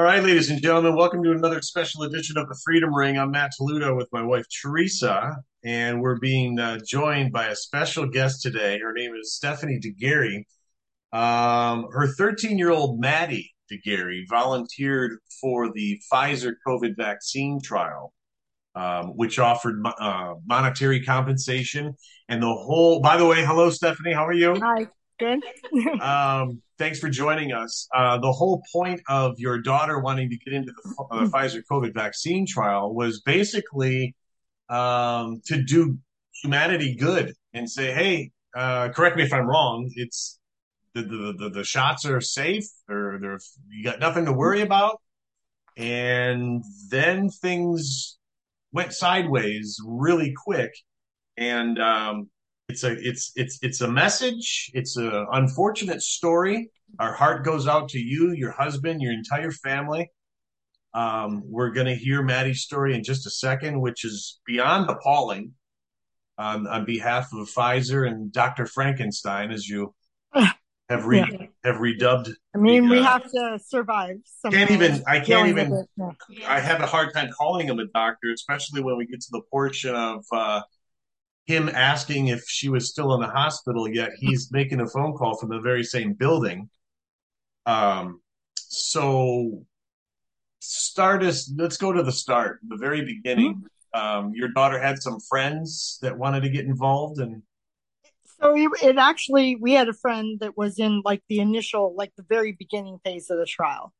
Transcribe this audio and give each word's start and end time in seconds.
All 0.00 0.06
right, 0.06 0.24
ladies 0.24 0.48
and 0.48 0.62
gentlemen, 0.62 0.96
welcome 0.96 1.22
to 1.22 1.30
another 1.30 1.60
special 1.60 2.04
edition 2.04 2.38
of 2.38 2.48
the 2.48 2.58
Freedom 2.64 2.94
Ring. 2.94 3.18
I'm 3.18 3.32
Matt 3.32 3.50
Toludo 3.60 3.94
with 3.94 4.08
my 4.12 4.22
wife 4.22 4.46
Teresa, 4.48 5.36
and 5.62 6.00
we're 6.00 6.18
being 6.18 6.58
uh, 6.58 6.78
joined 6.82 7.32
by 7.32 7.48
a 7.48 7.54
special 7.54 8.08
guest 8.08 8.40
today. 8.40 8.78
Her 8.78 8.94
name 8.94 9.12
is 9.14 9.34
Stephanie 9.34 9.78
DeGaray. 9.78 10.44
Um, 11.12 11.88
her 11.92 12.06
13 12.06 12.56
year 12.56 12.70
old 12.70 12.98
Maddie 12.98 13.52
DeGaray 13.70 14.22
volunteered 14.26 15.18
for 15.38 15.70
the 15.70 16.00
Pfizer 16.10 16.54
COVID 16.66 16.96
vaccine 16.96 17.60
trial, 17.62 18.14
um, 18.74 19.08
which 19.16 19.38
offered 19.38 19.84
uh, 19.84 20.32
monetary 20.46 21.04
compensation 21.04 21.92
and 22.26 22.42
the 22.42 22.46
whole. 22.46 23.02
By 23.02 23.18
the 23.18 23.26
way, 23.26 23.44
hello, 23.44 23.68
Stephanie. 23.68 24.14
How 24.14 24.26
are 24.26 24.32
you? 24.32 24.58
Hi. 24.62 24.86
Good. 25.18 25.44
um, 26.00 26.62
thanks 26.80 26.98
for 26.98 27.10
joining 27.10 27.52
us. 27.52 27.86
Uh, 27.94 28.16
the 28.18 28.32
whole 28.32 28.62
point 28.72 29.02
of 29.06 29.38
your 29.38 29.60
daughter 29.60 30.00
wanting 30.00 30.30
to 30.30 30.36
get 30.38 30.54
into 30.54 30.72
the 30.72 31.04
uh, 31.10 31.26
Pfizer 31.26 31.62
COVID 31.70 31.92
vaccine 31.92 32.46
trial 32.46 32.94
was 32.94 33.20
basically 33.20 34.16
um, 34.70 35.42
to 35.44 35.62
do 35.62 35.98
humanity 36.42 36.94
good 36.94 37.34
and 37.52 37.70
say, 37.70 37.92
hey, 37.92 38.30
uh, 38.56 38.88
correct 38.88 39.18
me 39.18 39.24
if 39.24 39.32
I'm 39.32 39.46
wrong. 39.46 39.90
It's 39.94 40.40
the, 40.94 41.02
the, 41.02 41.34
the, 41.38 41.50
the 41.50 41.64
shots 41.64 42.06
are 42.06 42.22
safe 42.22 42.64
or 42.88 43.18
they're, 43.20 43.38
you 43.68 43.84
got 43.84 44.00
nothing 44.00 44.24
to 44.24 44.32
worry 44.32 44.62
about. 44.62 45.02
And 45.76 46.64
then 46.88 47.28
things 47.28 48.18
went 48.72 48.94
sideways 48.94 49.78
really 49.84 50.32
quick. 50.34 50.72
And, 51.36 51.78
um, 51.78 52.30
it's 52.70 52.84
a 52.84 52.92
it's 52.92 53.32
it's 53.34 53.58
it's 53.62 53.80
a 53.80 53.90
message. 53.90 54.70
It's 54.74 54.96
an 54.96 55.26
unfortunate 55.32 56.02
story. 56.02 56.70
Our 57.00 57.12
heart 57.12 57.44
goes 57.44 57.66
out 57.66 57.88
to 57.90 57.98
you, 57.98 58.32
your 58.32 58.52
husband, 58.52 59.02
your 59.02 59.12
entire 59.12 59.50
family. 59.50 60.10
Um, 60.94 61.42
we're 61.44 61.70
going 61.70 61.86
to 61.86 61.94
hear 61.94 62.22
Maddie's 62.22 62.62
story 62.62 62.94
in 62.94 63.02
just 63.02 63.26
a 63.26 63.30
second, 63.30 63.80
which 63.80 64.04
is 64.04 64.40
beyond 64.46 64.88
appalling. 64.88 65.54
On, 66.38 66.66
on 66.66 66.86
behalf 66.86 67.34
of 67.34 67.50
Pfizer 67.50 68.08
and 68.08 68.32
Dr. 68.32 68.64
Frankenstein, 68.64 69.50
as 69.50 69.68
you 69.68 69.94
have 70.32 71.04
re, 71.04 71.18
yeah. 71.18 71.46
have 71.64 71.76
redubbed. 71.76 72.32
I 72.54 72.58
mean, 72.58 72.88
the, 72.88 72.94
we 72.94 73.00
uh, 73.00 73.02
have 73.02 73.30
to 73.30 73.58
survive. 73.62 74.16
Can't 74.50 74.70
even. 74.70 75.02
I 75.06 75.20
can't 75.20 75.48
even. 75.48 75.86
I 76.46 76.60
have 76.60 76.80
a 76.80 76.86
hard 76.86 77.12
time 77.12 77.28
calling 77.36 77.68
him 77.68 77.78
a 77.78 77.84
doctor, 77.92 78.32
especially 78.32 78.82
when 78.82 78.96
we 78.96 79.04
get 79.04 79.20
to 79.20 79.28
the 79.32 79.42
portion 79.50 79.94
of 79.94 80.24
uh, 80.32 80.62
him 81.46 81.68
asking 81.68 82.28
if 82.28 82.44
she 82.46 82.68
was 82.68 82.88
still 82.88 83.14
in 83.14 83.20
the 83.20 83.28
hospital, 83.28 83.88
yet 83.88 84.10
he's 84.16 84.52
making 84.52 84.80
a 84.80 84.86
phone 84.86 85.14
call 85.14 85.36
from 85.36 85.50
the 85.50 85.60
very 85.60 85.82
same 85.82 86.12
building. 86.12 86.68
Um, 87.66 88.20
so 88.56 89.64
start 90.60 91.22
us. 91.22 91.52
Let's 91.56 91.76
go 91.76 91.92
to 91.92 92.02
the 92.02 92.12
start, 92.12 92.60
the 92.66 92.76
very 92.76 93.04
beginning. 93.04 93.62
Mm-hmm. 93.94 94.00
Um, 94.00 94.32
your 94.34 94.48
daughter 94.48 94.78
had 94.78 95.02
some 95.02 95.18
friends 95.28 95.98
that 96.02 96.16
wanted 96.16 96.42
to 96.42 96.50
get 96.50 96.64
involved, 96.64 97.18
and 97.18 97.42
so 98.40 98.56
it, 98.56 98.70
it 98.82 98.96
actually 98.96 99.56
we 99.56 99.72
had 99.72 99.88
a 99.88 99.92
friend 99.92 100.40
that 100.40 100.56
was 100.56 100.78
in 100.78 101.02
like 101.04 101.22
the 101.28 101.40
initial, 101.40 101.94
like 101.94 102.12
the 102.16 102.24
very 102.28 102.52
beginning 102.52 102.98
phase 103.04 103.30
of 103.30 103.38
the 103.38 103.46
trial. 103.46 103.92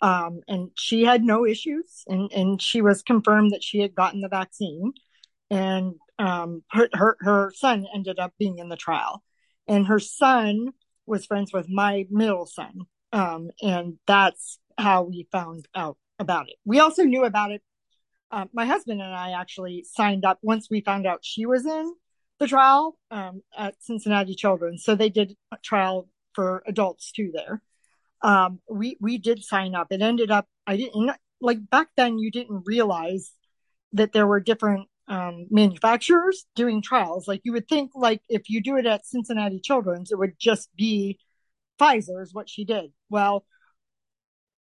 Um, 0.00 0.40
and 0.48 0.70
she 0.74 1.04
had 1.04 1.22
no 1.22 1.46
issues 1.46 2.04
and, 2.08 2.30
and 2.32 2.60
she 2.60 2.82
was 2.82 3.02
confirmed 3.02 3.52
that 3.52 3.62
she 3.62 3.78
had 3.78 3.94
gotten 3.94 4.20
the 4.20 4.28
vaccine 4.28 4.92
and 5.50 5.94
um, 6.18 6.62
her, 6.70 6.88
her, 6.92 7.16
her 7.20 7.52
son 7.54 7.86
ended 7.94 8.18
up 8.18 8.32
being 8.38 8.58
in 8.58 8.68
the 8.68 8.76
trial 8.76 9.22
and 9.66 9.86
her 9.86 9.98
son 9.98 10.68
was 11.06 11.26
friends 11.26 11.52
with 11.52 11.68
my 11.68 12.06
middle 12.10 12.46
son. 12.46 12.80
Um, 13.12 13.50
and 13.62 13.98
that's 14.06 14.58
how 14.78 15.02
we 15.02 15.28
found 15.30 15.68
out 15.74 15.96
about 16.18 16.48
it. 16.48 16.56
We 16.64 16.80
also 16.80 17.04
knew 17.04 17.24
about 17.24 17.52
it. 17.52 17.62
Uh, 18.30 18.46
my 18.52 18.66
husband 18.66 19.00
and 19.00 19.14
I 19.14 19.32
actually 19.32 19.84
signed 19.88 20.24
up 20.24 20.38
once 20.42 20.68
we 20.70 20.80
found 20.80 21.06
out 21.06 21.20
she 21.22 21.46
was 21.46 21.66
in 21.66 21.94
the 22.40 22.48
trial 22.48 22.98
um, 23.10 23.42
at 23.56 23.76
Cincinnati 23.80 24.34
Children's. 24.34 24.84
So 24.84 24.94
they 24.94 25.08
did 25.08 25.36
a 25.52 25.56
trial 25.62 26.08
for 26.32 26.62
adults 26.66 27.12
too 27.12 27.30
there. 27.32 27.62
Um, 28.22 28.60
we 28.68 28.96
we 29.00 29.18
did 29.18 29.44
sign 29.44 29.74
up. 29.74 29.88
It 29.90 30.02
ended 30.02 30.30
up 30.30 30.46
I 30.66 30.76
didn't 30.76 31.12
like 31.40 31.58
back 31.70 31.88
then. 31.96 32.18
You 32.18 32.30
didn't 32.30 32.64
realize 32.66 33.32
that 33.92 34.12
there 34.12 34.26
were 34.26 34.40
different 34.40 34.88
um, 35.08 35.46
manufacturers 35.50 36.46
doing 36.54 36.82
trials. 36.82 37.28
Like 37.28 37.42
you 37.44 37.52
would 37.52 37.68
think, 37.68 37.90
like 37.94 38.22
if 38.28 38.48
you 38.48 38.62
do 38.62 38.76
it 38.76 38.86
at 38.86 39.06
Cincinnati 39.06 39.60
Children's, 39.60 40.10
it 40.10 40.18
would 40.18 40.38
just 40.38 40.68
be 40.76 41.18
Pfizer 41.80 42.22
is 42.22 42.32
what 42.32 42.48
she 42.48 42.64
did. 42.64 42.92
Well, 43.10 43.44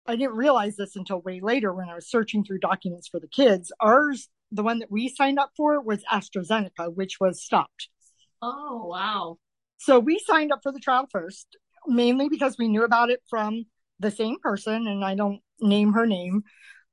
I 0.05 0.15
didn't 0.15 0.35
realize 0.35 0.75
this 0.77 0.95
until 0.95 1.21
way 1.21 1.41
later 1.41 1.73
when 1.73 1.89
I 1.89 1.95
was 1.95 2.09
searching 2.09 2.43
through 2.43 2.59
documents 2.59 3.07
for 3.07 3.19
the 3.19 3.27
kids. 3.27 3.71
Ours, 3.79 4.29
the 4.51 4.63
one 4.63 4.79
that 4.79 4.91
we 4.91 5.09
signed 5.09 5.37
up 5.37 5.51
for, 5.55 5.81
was 5.81 6.03
AstraZeneca, 6.11 6.95
which 6.95 7.19
was 7.19 7.43
stopped. 7.43 7.89
Oh 8.41 8.85
wow! 8.85 9.37
So 9.77 9.99
we 9.99 10.19
signed 10.19 10.51
up 10.51 10.59
for 10.63 10.71
the 10.71 10.79
trial 10.79 11.07
first, 11.11 11.57
mainly 11.85 12.29
because 12.29 12.57
we 12.57 12.67
knew 12.67 12.83
about 12.83 13.09
it 13.09 13.21
from 13.29 13.65
the 13.99 14.11
same 14.11 14.37
person, 14.39 14.87
and 14.87 15.03
I 15.03 15.15
don't 15.15 15.41
name 15.59 15.93
her 15.93 16.05
name. 16.05 16.43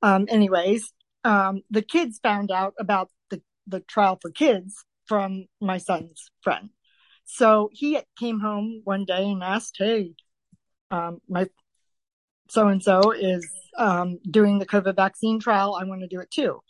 Um, 0.03 0.27
anyways, 0.29 0.93
um, 1.23 1.63
the 1.71 1.83
kids 1.83 2.19
found 2.23 2.51
out 2.51 2.75
about 2.79 3.11
the 3.67 3.81
trial 3.81 4.19
for 4.21 4.31
kids 4.31 4.85
from 5.07 5.47
my 5.61 5.79
son's 5.79 6.31
friend. 6.43 6.71
So 7.25 7.71
he 7.73 7.99
came 8.19 8.41
home 8.41 8.83
one 8.85 9.05
day 9.05 9.25
and 9.25 9.43
asked, 9.43 9.77
Hey, 9.79 10.15
um, 10.91 11.21
my 11.29 11.49
so 12.49 12.69
and 12.69 12.83
so 12.83 13.11
is 13.13 13.49
um, 13.79 14.19
doing 14.31 14.59
the 14.59 14.67
COVID 14.67 14.97
vaccine 14.97 15.41
trial. 15.41 15.75
I 15.75 15.85
want 15.85 16.03
to 16.03 16.07
do 16.07 16.21
it 16.21 16.31
too. 16.31 16.61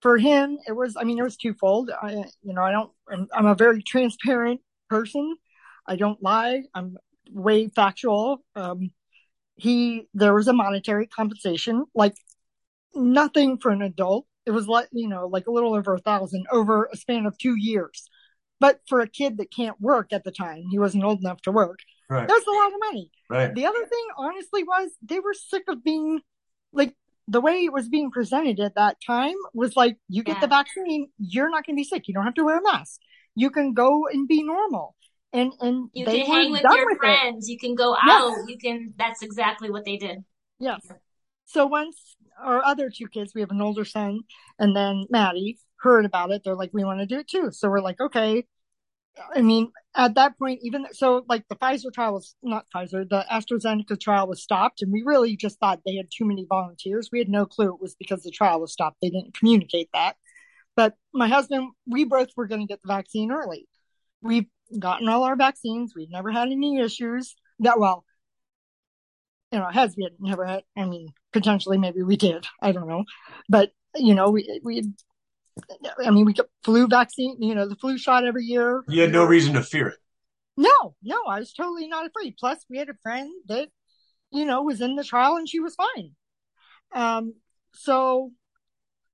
For 0.00 0.18
him, 0.18 0.58
it 0.66 0.72
was, 0.72 0.96
I 0.98 1.04
mean, 1.04 1.18
it 1.18 1.22
was 1.22 1.36
twofold. 1.36 1.90
I, 1.90 2.24
you 2.42 2.54
know, 2.54 2.62
I 2.62 2.72
don't, 2.72 2.90
I'm, 3.10 3.28
I'm 3.32 3.46
a 3.46 3.54
very 3.54 3.82
transparent 3.82 4.60
person. 4.88 5.36
I 5.86 5.96
don't 5.96 6.20
lie. 6.22 6.62
I'm 6.74 6.96
way 7.30 7.68
factual. 7.68 8.42
Um, 8.56 8.90
he, 9.54 10.08
there 10.14 10.34
was 10.34 10.48
a 10.48 10.52
monetary 10.52 11.06
compensation, 11.06 11.84
like 11.94 12.14
nothing 12.94 13.58
for 13.58 13.70
an 13.70 13.82
adult 13.82 14.26
it 14.46 14.50
was 14.50 14.66
like 14.66 14.88
you 14.92 15.08
know 15.08 15.26
like 15.26 15.46
a 15.46 15.52
little 15.52 15.74
over 15.74 15.94
a 15.94 15.98
thousand 15.98 16.46
over 16.50 16.88
a 16.92 16.96
span 16.96 17.26
of 17.26 17.36
two 17.38 17.56
years. 17.56 18.08
But 18.60 18.78
for 18.88 19.00
a 19.00 19.08
kid 19.08 19.38
that 19.38 19.52
can't 19.52 19.80
work 19.80 20.12
at 20.12 20.22
the 20.22 20.30
time 20.30 20.64
he 20.70 20.78
wasn't 20.78 21.04
old 21.04 21.20
enough 21.20 21.42
to 21.42 21.52
work 21.52 21.80
right. 22.08 22.28
that 22.28 22.32
was 22.32 22.46
a 22.46 22.50
lot 22.50 22.72
of 22.72 22.80
money. 22.80 23.10
Right. 23.28 23.54
The 23.54 23.66
other 23.66 23.84
thing 23.86 24.06
honestly 24.16 24.62
was 24.62 24.90
they 25.02 25.20
were 25.20 25.34
sick 25.34 25.64
of 25.68 25.82
being 25.82 26.20
like 26.72 26.94
the 27.28 27.40
way 27.40 27.64
it 27.64 27.72
was 27.72 27.88
being 27.88 28.10
presented 28.10 28.60
at 28.60 28.74
that 28.74 28.98
time 29.04 29.34
was 29.54 29.76
like 29.76 29.96
you 30.08 30.22
get 30.22 30.36
yeah. 30.36 30.40
the 30.40 30.46
vaccine 30.48 31.08
you're 31.18 31.50
not 31.50 31.66
going 31.66 31.76
to 31.76 31.80
be 31.80 31.84
sick. 31.84 32.08
You 32.08 32.14
don't 32.14 32.24
have 32.24 32.34
to 32.34 32.44
wear 32.44 32.58
a 32.58 32.62
mask. 32.62 33.00
You 33.34 33.50
can 33.50 33.72
go 33.72 34.06
and 34.08 34.28
be 34.28 34.42
normal. 34.42 34.94
And 35.32 35.52
and 35.60 35.88
you 35.94 36.04
can 36.04 36.26
hang 36.26 36.52
with 36.52 36.62
your 36.62 36.86
with 36.86 36.98
friends. 36.98 37.48
It. 37.48 37.52
you 37.52 37.58
can 37.58 37.74
go 37.74 37.94
out. 37.94 38.30
Yes. 38.36 38.38
you 38.48 38.58
can 38.58 38.94
that's 38.98 39.22
exactly 39.22 39.70
what 39.70 39.84
they 39.84 39.96
did. 39.96 40.18
Yes. 40.58 40.86
So 41.46 41.66
once 41.66 42.16
our 42.42 42.64
other 42.64 42.90
two 42.90 43.08
kids, 43.08 43.32
we 43.34 43.40
have 43.40 43.50
an 43.50 43.62
older 43.62 43.84
son 43.84 44.20
and 44.58 44.76
then 44.76 45.06
Maddie 45.10 45.58
heard 45.76 46.04
about 46.04 46.30
it. 46.30 46.42
They're 46.44 46.54
like, 46.54 46.70
we 46.72 46.84
want 46.84 47.00
to 47.00 47.06
do 47.06 47.18
it 47.18 47.28
too. 47.28 47.50
So 47.52 47.68
we're 47.68 47.80
like, 47.80 48.00
okay. 48.00 48.44
I 49.34 49.42
mean, 49.42 49.70
at 49.94 50.14
that 50.14 50.38
point, 50.38 50.60
even 50.62 50.86
so, 50.92 51.24
like 51.28 51.44
the 51.48 51.56
Pfizer 51.56 51.92
trial 51.92 52.14
was 52.14 52.34
not 52.42 52.64
Pfizer, 52.74 53.06
the 53.06 53.26
AstraZeneca 53.30 54.00
trial 54.00 54.26
was 54.26 54.42
stopped, 54.42 54.80
and 54.80 54.90
we 54.90 55.02
really 55.04 55.36
just 55.36 55.60
thought 55.60 55.80
they 55.84 55.96
had 55.96 56.06
too 56.10 56.24
many 56.24 56.46
volunteers. 56.48 57.10
We 57.12 57.18
had 57.18 57.28
no 57.28 57.44
clue 57.44 57.74
it 57.74 57.80
was 57.80 57.94
because 57.96 58.22
the 58.22 58.30
trial 58.30 58.60
was 58.60 58.72
stopped. 58.72 58.96
They 59.02 59.10
didn't 59.10 59.34
communicate 59.34 59.90
that. 59.92 60.16
But 60.76 60.94
my 61.12 61.28
husband, 61.28 61.72
we 61.86 62.04
both 62.04 62.30
were 62.36 62.46
going 62.46 62.62
to 62.62 62.66
get 62.66 62.80
the 62.82 62.88
vaccine 62.88 63.30
early. 63.30 63.68
We've 64.22 64.46
gotten 64.78 65.08
all 65.08 65.24
our 65.24 65.36
vaccines. 65.36 65.92
We've 65.94 66.10
never 66.10 66.30
had 66.30 66.48
any 66.48 66.78
issues. 66.80 67.34
That 67.58 67.78
well, 67.78 68.06
you 69.52 69.58
know, 69.58 69.68
has 69.68 69.94
we 69.96 70.04
had 70.04 70.14
never 70.18 70.44
had. 70.44 70.64
I 70.76 70.84
mean, 70.84 71.12
potentially 71.32 71.78
maybe 71.78 72.02
we 72.02 72.16
did. 72.16 72.46
I 72.60 72.72
don't 72.72 72.88
know, 72.88 73.04
but 73.48 73.70
you 73.94 74.14
know, 74.14 74.30
we 74.30 74.60
we. 74.64 74.84
I 76.02 76.10
mean, 76.10 76.24
we 76.24 76.32
get 76.32 76.46
flu 76.64 76.88
vaccine. 76.88 77.36
You 77.40 77.54
know, 77.54 77.68
the 77.68 77.76
flu 77.76 77.98
shot 77.98 78.24
every 78.24 78.44
year. 78.44 78.82
You 78.88 79.02
had 79.02 79.12
no 79.12 79.24
reason 79.24 79.52
to 79.54 79.62
fear 79.62 79.88
it. 79.88 79.98
No, 80.56 80.94
no, 81.02 81.24
I 81.26 81.38
was 81.38 81.52
totally 81.52 81.88
not 81.88 82.06
afraid. 82.06 82.36
Plus, 82.38 82.64
we 82.68 82.78
had 82.78 82.88
a 82.88 82.94
friend 83.02 83.30
that, 83.48 83.68
you 84.30 84.44
know, 84.44 84.62
was 84.62 84.80
in 84.80 84.96
the 84.96 85.04
trial 85.04 85.36
and 85.36 85.48
she 85.48 85.60
was 85.60 85.74
fine. 85.74 86.12
Um, 86.94 87.34
so 87.72 88.32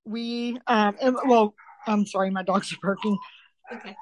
we, 0.04 0.58
um, 0.66 0.96
and, 1.00 1.16
well, 1.26 1.54
I'm 1.86 2.06
sorry, 2.06 2.30
my 2.30 2.42
dogs 2.42 2.72
are 2.72 2.78
barking. 2.82 3.18
Okay. 3.72 3.96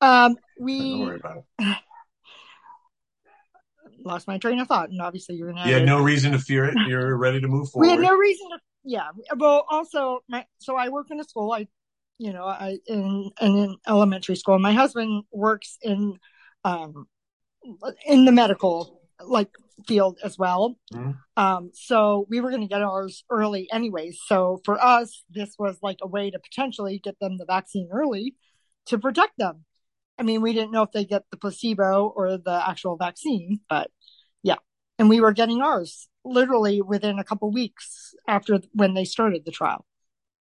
Um, 0.00 0.36
we. 0.60 0.90
Don't 0.90 1.00
worry 1.00 1.16
about 1.16 1.44
it. 1.58 1.76
lost 4.06 4.26
my 4.26 4.38
train 4.38 4.58
of 4.60 4.68
thought, 4.68 4.90
and 4.90 5.00
obviously 5.00 5.36
you're 5.36 5.52
gonna. 5.52 5.68
You 5.68 5.74
had 5.74 5.86
no 5.86 6.00
reason 6.00 6.32
to 6.32 6.38
fear 6.38 6.64
it. 6.64 6.76
You're 6.86 7.16
ready 7.16 7.40
to 7.40 7.48
move 7.48 7.68
forward. 7.70 7.86
We 7.88 7.90
had 7.92 8.00
no 8.00 8.16
reason 8.16 8.48
to. 8.50 8.58
Yeah. 8.84 9.08
Well, 9.36 9.66
also, 9.68 10.20
my 10.28 10.46
so 10.58 10.76
I 10.76 10.88
work 10.88 11.08
in 11.10 11.20
a 11.20 11.24
school. 11.24 11.52
I, 11.52 11.66
you 12.18 12.32
know, 12.32 12.44
I 12.46 12.78
in 12.86 13.30
in 13.40 13.76
elementary 13.86 14.36
school. 14.36 14.58
My 14.58 14.72
husband 14.72 15.24
works 15.32 15.76
in, 15.82 16.18
um, 16.64 17.06
in 18.06 18.24
the 18.24 18.32
medical, 18.32 19.02
like 19.20 19.50
field 19.86 20.18
as 20.24 20.38
well. 20.38 20.78
Mhm. 20.94 21.18
Um, 21.36 21.70
so 21.74 22.26
we 22.30 22.40
were 22.40 22.48
going 22.50 22.62
to 22.62 22.68
get 22.68 22.80
ours 22.80 23.24
early 23.28 23.68
anyways. 23.70 24.18
So 24.26 24.60
for 24.64 24.82
us, 24.82 25.24
this 25.28 25.54
was 25.58 25.76
like 25.82 25.98
a 26.00 26.06
way 26.06 26.30
to 26.30 26.38
potentially 26.38 26.98
get 26.98 27.18
them 27.20 27.36
the 27.36 27.44
vaccine 27.44 27.88
early 27.92 28.34
to 28.86 28.98
protect 28.98 29.36
them. 29.36 29.65
I 30.18 30.22
mean, 30.22 30.40
we 30.40 30.52
didn't 30.52 30.72
know 30.72 30.82
if 30.82 30.92
they 30.92 31.04
get 31.04 31.24
the 31.30 31.36
placebo 31.36 32.12
or 32.14 32.38
the 32.38 32.62
actual 32.66 32.96
vaccine, 32.96 33.60
but 33.68 33.90
yeah. 34.42 34.56
And 34.98 35.08
we 35.08 35.20
were 35.20 35.32
getting 35.32 35.60
ours 35.60 36.08
literally 36.24 36.82
within 36.82 37.18
a 37.18 37.24
couple 37.24 37.50
weeks 37.50 38.14
after 38.26 38.60
when 38.72 38.94
they 38.94 39.04
started 39.04 39.44
the 39.44 39.52
trial. 39.52 39.84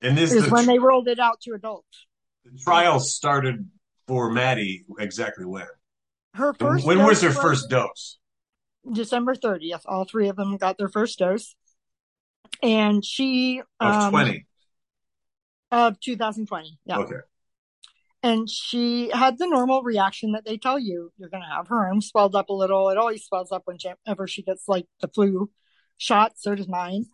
And 0.01 0.17
this 0.17 0.31
Is 0.31 0.45
the, 0.45 0.49
when 0.51 0.67
they 0.67 0.79
rolled 0.79 1.07
it 1.07 1.19
out 1.19 1.41
to 1.41 1.53
adults. 1.53 2.05
the 2.43 2.57
trial 2.59 2.99
started 2.99 3.69
for 4.07 4.31
Maddie 4.31 4.85
exactly 4.99 5.45
when? 5.45 5.65
Her 6.33 6.53
first 6.53 6.85
when 6.85 7.03
was 7.03 7.21
her 7.21 7.31
first 7.31 7.69
dose? 7.69 8.19
December 8.91 9.35
30th. 9.35 9.81
All 9.85 10.05
three 10.05 10.27
of 10.27 10.35
them 10.35 10.57
got 10.57 10.77
their 10.77 10.89
first 10.89 11.17
dose. 11.17 11.55
And 12.61 13.03
she 13.03 13.61
Of 13.79 13.95
um, 13.95 14.11
20. 14.11 14.45
of 15.71 15.99
2020. 15.99 16.77
Yeah. 16.85 16.99
Okay. 16.99 17.15
And 18.25 18.49
she 18.49 19.11
had 19.13 19.37
the 19.37 19.45
normal 19.45 19.83
reaction 19.83 20.31
that 20.31 20.45
they 20.45 20.57
tell 20.57 20.79
you 20.79 21.11
you're 21.15 21.29
going 21.29 21.43
to 21.43 21.55
have. 21.55 21.67
Her 21.67 21.85
arm 21.85 22.01
swelled 22.01 22.35
up 22.35 22.49
a 22.49 22.53
little. 22.53 22.89
It 22.89 22.97
always 22.97 23.23
swells 23.23 23.51
up 23.51 23.65
whenever 23.65 24.25
she 24.25 24.41
gets 24.41 24.67
like 24.67 24.87
the 24.99 25.07
flu 25.07 25.51
shot. 25.97 26.31
So 26.35 26.55
does 26.55 26.67
mine. 26.67 27.05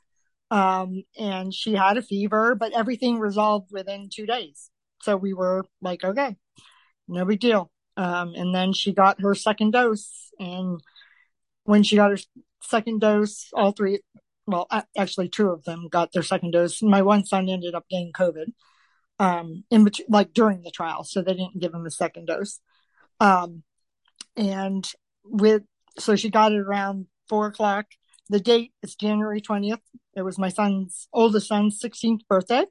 Um, 0.52 1.04
and 1.19 1.54
she 1.54 1.74
had 1.74 1.98
a 1.98 2.02
fever, 2.02 2.56
but 2.56 2.72
everything 2.72 3.19
resolved 3.19 3.74
within 3.74 4.08
two 4.10 4.25
days. 4.25 4.69
So 5.02 5.18
we 5.18 5.34
were 5.34 5.66
like, 5.81 6.06
okay, 6.06 6.38
no 7.10 7.25
big 7.25 7.42
deal. 7.42 7.69
Um, 7.98 8.31
and 8.34 8.56
then 8.56 8.72
she 8.72 8.94
got 8.94 9.19
her 9.19 9.36
second 9.36 9.72
dose. 9.72 10.30
And 10.40 10.80
when 11.66 11.84
she 11.84 11.98
got 11.98 12.12
her 12.12 12.19
second 12.62 13.02
dose, 13.02 13.50
all 13.54 13.74
three, 13.74 14.00
well, 14.48 14.66
actually 14.98 15.28
two 15.28 15.50
of 15.50 15.66
them 15.66 15.90
got 15.92 16.14
their 16.14 16.24
second 16.24 16.52
dose. 16.52 16.81
My 16.81 17.02
one 17.02 17.25
son 17.25 17.50
ended 17.50 17.75
up 17.75 17.84
getting 17.90 18.14
COVID 18.14 18.54
um, 19.21 19.63
in 19.69 19.83
between, 19.83 20.07
like 20.09 20.33
during 20.33 20.63
the 20.63 20.71
trial, 20.71 21.03
so 21.03 21.21
they 21.21 21.33
didn't 21.33 21.59
give 21.59 21.71
him 21.71 21.85
a 21.85 21.91
second 21.91 22.25
dose. 22.25 22.59
Um, 23.19 23.62
and 24.35 24.91
with 25.23 25.62
so 26.00 26.15
she 26.15 26.31
got 26.31 26.51
it 26.51 26.59
around 26.59 27.06
four 27.29 27.45
o'clock. 27.45 27.85
The 28.29 28.39
date 28.39 28.73
is 28.81 28.95
January 28.95 29.39
twentieth. 29.39 29.81
It 30.15 30.23
was 30.23 30.39
my 30.39 30.50
son's 30.50 31.07
oldest 31.13 31.47
son's 31.47 31.79
sixteenth 31.79 32.27
birthday. 32.27 32.65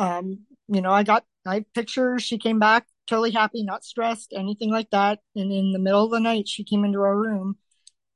Um, 0.00 0.40
you 0.66 0.80
know, 0.80 0.90
I 0.90 1.04
got 1.04 1.24
I 1.46 1.54
have 1.54 1.72
pictures. 1.72 2.24
She 2.24 2.38
came 2.38 2.58
back 2.58 2.86
totally 3.06 3.30
happy, 3.30 3.62
not 3.62 3.84
stressed, 3.84 4.32
anything 4.36 4.72
like 4.72 4.90
that. 4.90 5.20
And 5.36 5.52
in 5.52 5.70
the 5.70 5.78
middle 5.78 6.04
of 6.04 6.10
the 6.10 6.18
night, 6.18 6.48
she 6.48 6.64
came 6.64 6.84
into 6.84 6.98
our 6.98 7.16
room 7.16 7.58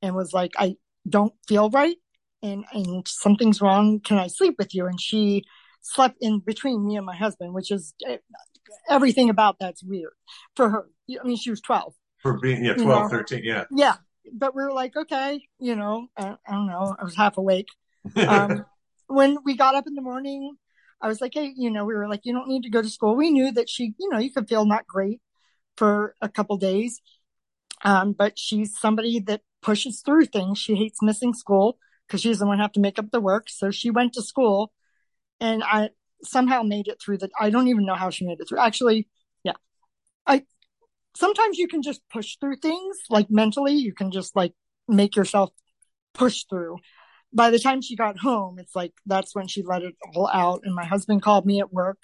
and 0.01 0.13
was 0.13 0.33
like, 0.33 0.51
"I 0.57 0.75
don't 1.07 1.33
feel 1.47 1.69
right, 1.69 1.95
and 2.43 2.65
and 2.73 3.07
something's 3.07 3.61
wrong. 3.61 4.01
Can 4.01 4.17
I 4.17 4.27
sleep 4.27 4.55
with 4.59 4.75
you?" 4.75 4.87
And 4.87 4.99
she 4.99 5.45
slept 5.81 6.17
in 6.21 6.39
between 6.39 6.85
me 6.85 6.95
and 6.95 7.05
my 7.05 7.15
husband, 7.15 7.53
which 7.53 7.71
is 7.71 7.93
eh, 8.07 8.17
everything 8.89 9.29
about 9.29 9.57
that's 9.59 9.83
weird 9.83 10.13
for 10.55 10.69
her. 10.69 10.85
I 11.09 11.25
mean, 11.25 11.37
she 11.37 11.49
was 11.49 11.61
12. 11.61 11.93
For 12.21 12.39
being, 12.39 12.63
yeah, 12.63 12.75
You 12.77 12.83
12, 12.83 13.11
know. 13.11 13.17
13, 13.17 13.41
yeah. 13.43 13.65
Yeah. 13.71 13.95
But 14.31 14.55
we 14.55 14.63
were 14.63 14.71
like, 14.71 14.95
okay, 14.95 15.41
you 15.59 15.75
know, 15.75 16.07
I, 16.15 16.35
I 16.47 16.51
don't 16.51 16.67
know. 16.67 16.95
I 16.99 17.03
was 17.03 17.15
half 17.15 17.37
awake. 17.37 17.67
Um, 18.15 18.65
when 19.07 19.37
we 19.43 19.57
got 19.57 19.75
up 19.75 19.87
in 19.87 19.95
the 19.95 20.01
morning, 20.01 20.55
I 21.01 21.07
was 21.07 21.19
like, 21.19 21.33
hey, 21.33 21.51
you 21.55 21.71
know, 21.71 21.85
we 21.85 21.95
were 21.95 22.07
like, 22.07 22.21
you 22.23 22.33
don't 22.33 22.47
need 22.47 22.63
to 22.63 22.69
go 22.69 22.81
to 22.81 22.89
school. 22.89 23.15
We 23.15 23.31
knew 23.31 23.51
that 23.51 23.69
she, 23.69 23.95
you 23.99 24.09
know, 24.09 24.19
you 24.19 24.31
could 24.31 24.47
feel 24.47 24.65
not 24.65 24.85
great 24.85 25.19
for 25.75 26.15
a 26.21 26.29
couple 26.29 26.57
days. 26.57 27.01
Um, 27.83 28.13
but 28.13 28.37
she's 28.37 28.77
somebody 28.77 29.19
that 29.21 29.41
pushes 29.63 30.01
through 30.05 30.25
things. 30.25 30.59
She 30.59 30.75
hates 30.75 31.01
missing 31.01 31.33
school 31.33 31.79
because 32.07 32.21
she 32.21 32.29
doesn't 32.29 32.47
want 32.47 32.59
to 32.59 32.63
have 32.63 32.73
to 32.73 32.79
make 32.79 32.99
up 32.99 33.09
the 33.11 33.19
work. 33.19 33.49
So 33.49 33.71
she 33.71 33.89
went 33.89 34.13
to 34.13 34.21
school 34.21 34.71
and 35.41 35.63
I 35.63 35.89
somehow 36.23 36.61
made 36.61 36.87
it 36.87 37.01
through 37.03 37.17
the, 37.17 37.29
I 37.37 37.49
don't 37.49 37.67
even 37.67 37.85
know 37.85 37.95
how 37.95 38.11
she 38.11 38.25
made 38.25 38.39
it 38.39 38.47
through. 38.47 38.59
Actually, 38.59 39.07
yeah. 39.43 39.53
I, 40.25 40.43
sometimes 41.17 41.57
you 41.57 41.67
can 41.67 41.81
just 41.81 42.01
push 42.09 42.37
through 42.39 42.57
things 42.57 42.97
like 43.09 43.29
mentally, 43.29 43.73
you 43.73 43.93
can 43.93 44.11
just 44.11 44.35
like 44.35 44.53
make 44.87 45.15
yourself 45.15 45.49
push 46.13 46.43
through. 46.49 46.77
By 47.33 47.49
the 47.49 47.59
time 47.59 47.81
she 47.81 47.95
got 47.95 48.19
home, 48.19 48.59
it's 48.59 48.75
like 48.75 48.93
that's 49.05 49.33
when 49.33 49.47
she 49.47 49.63
let 49.63 49.81
it 49.81 49.95
all 50.13 50.29
out. 50.31 50.61
And 50.63 50.75
my 50.75 50.85
husband 50.85 51.23
called 51.23 51.45
me 51.45 51.59
at 51.59 51.73
work 51.73 51.97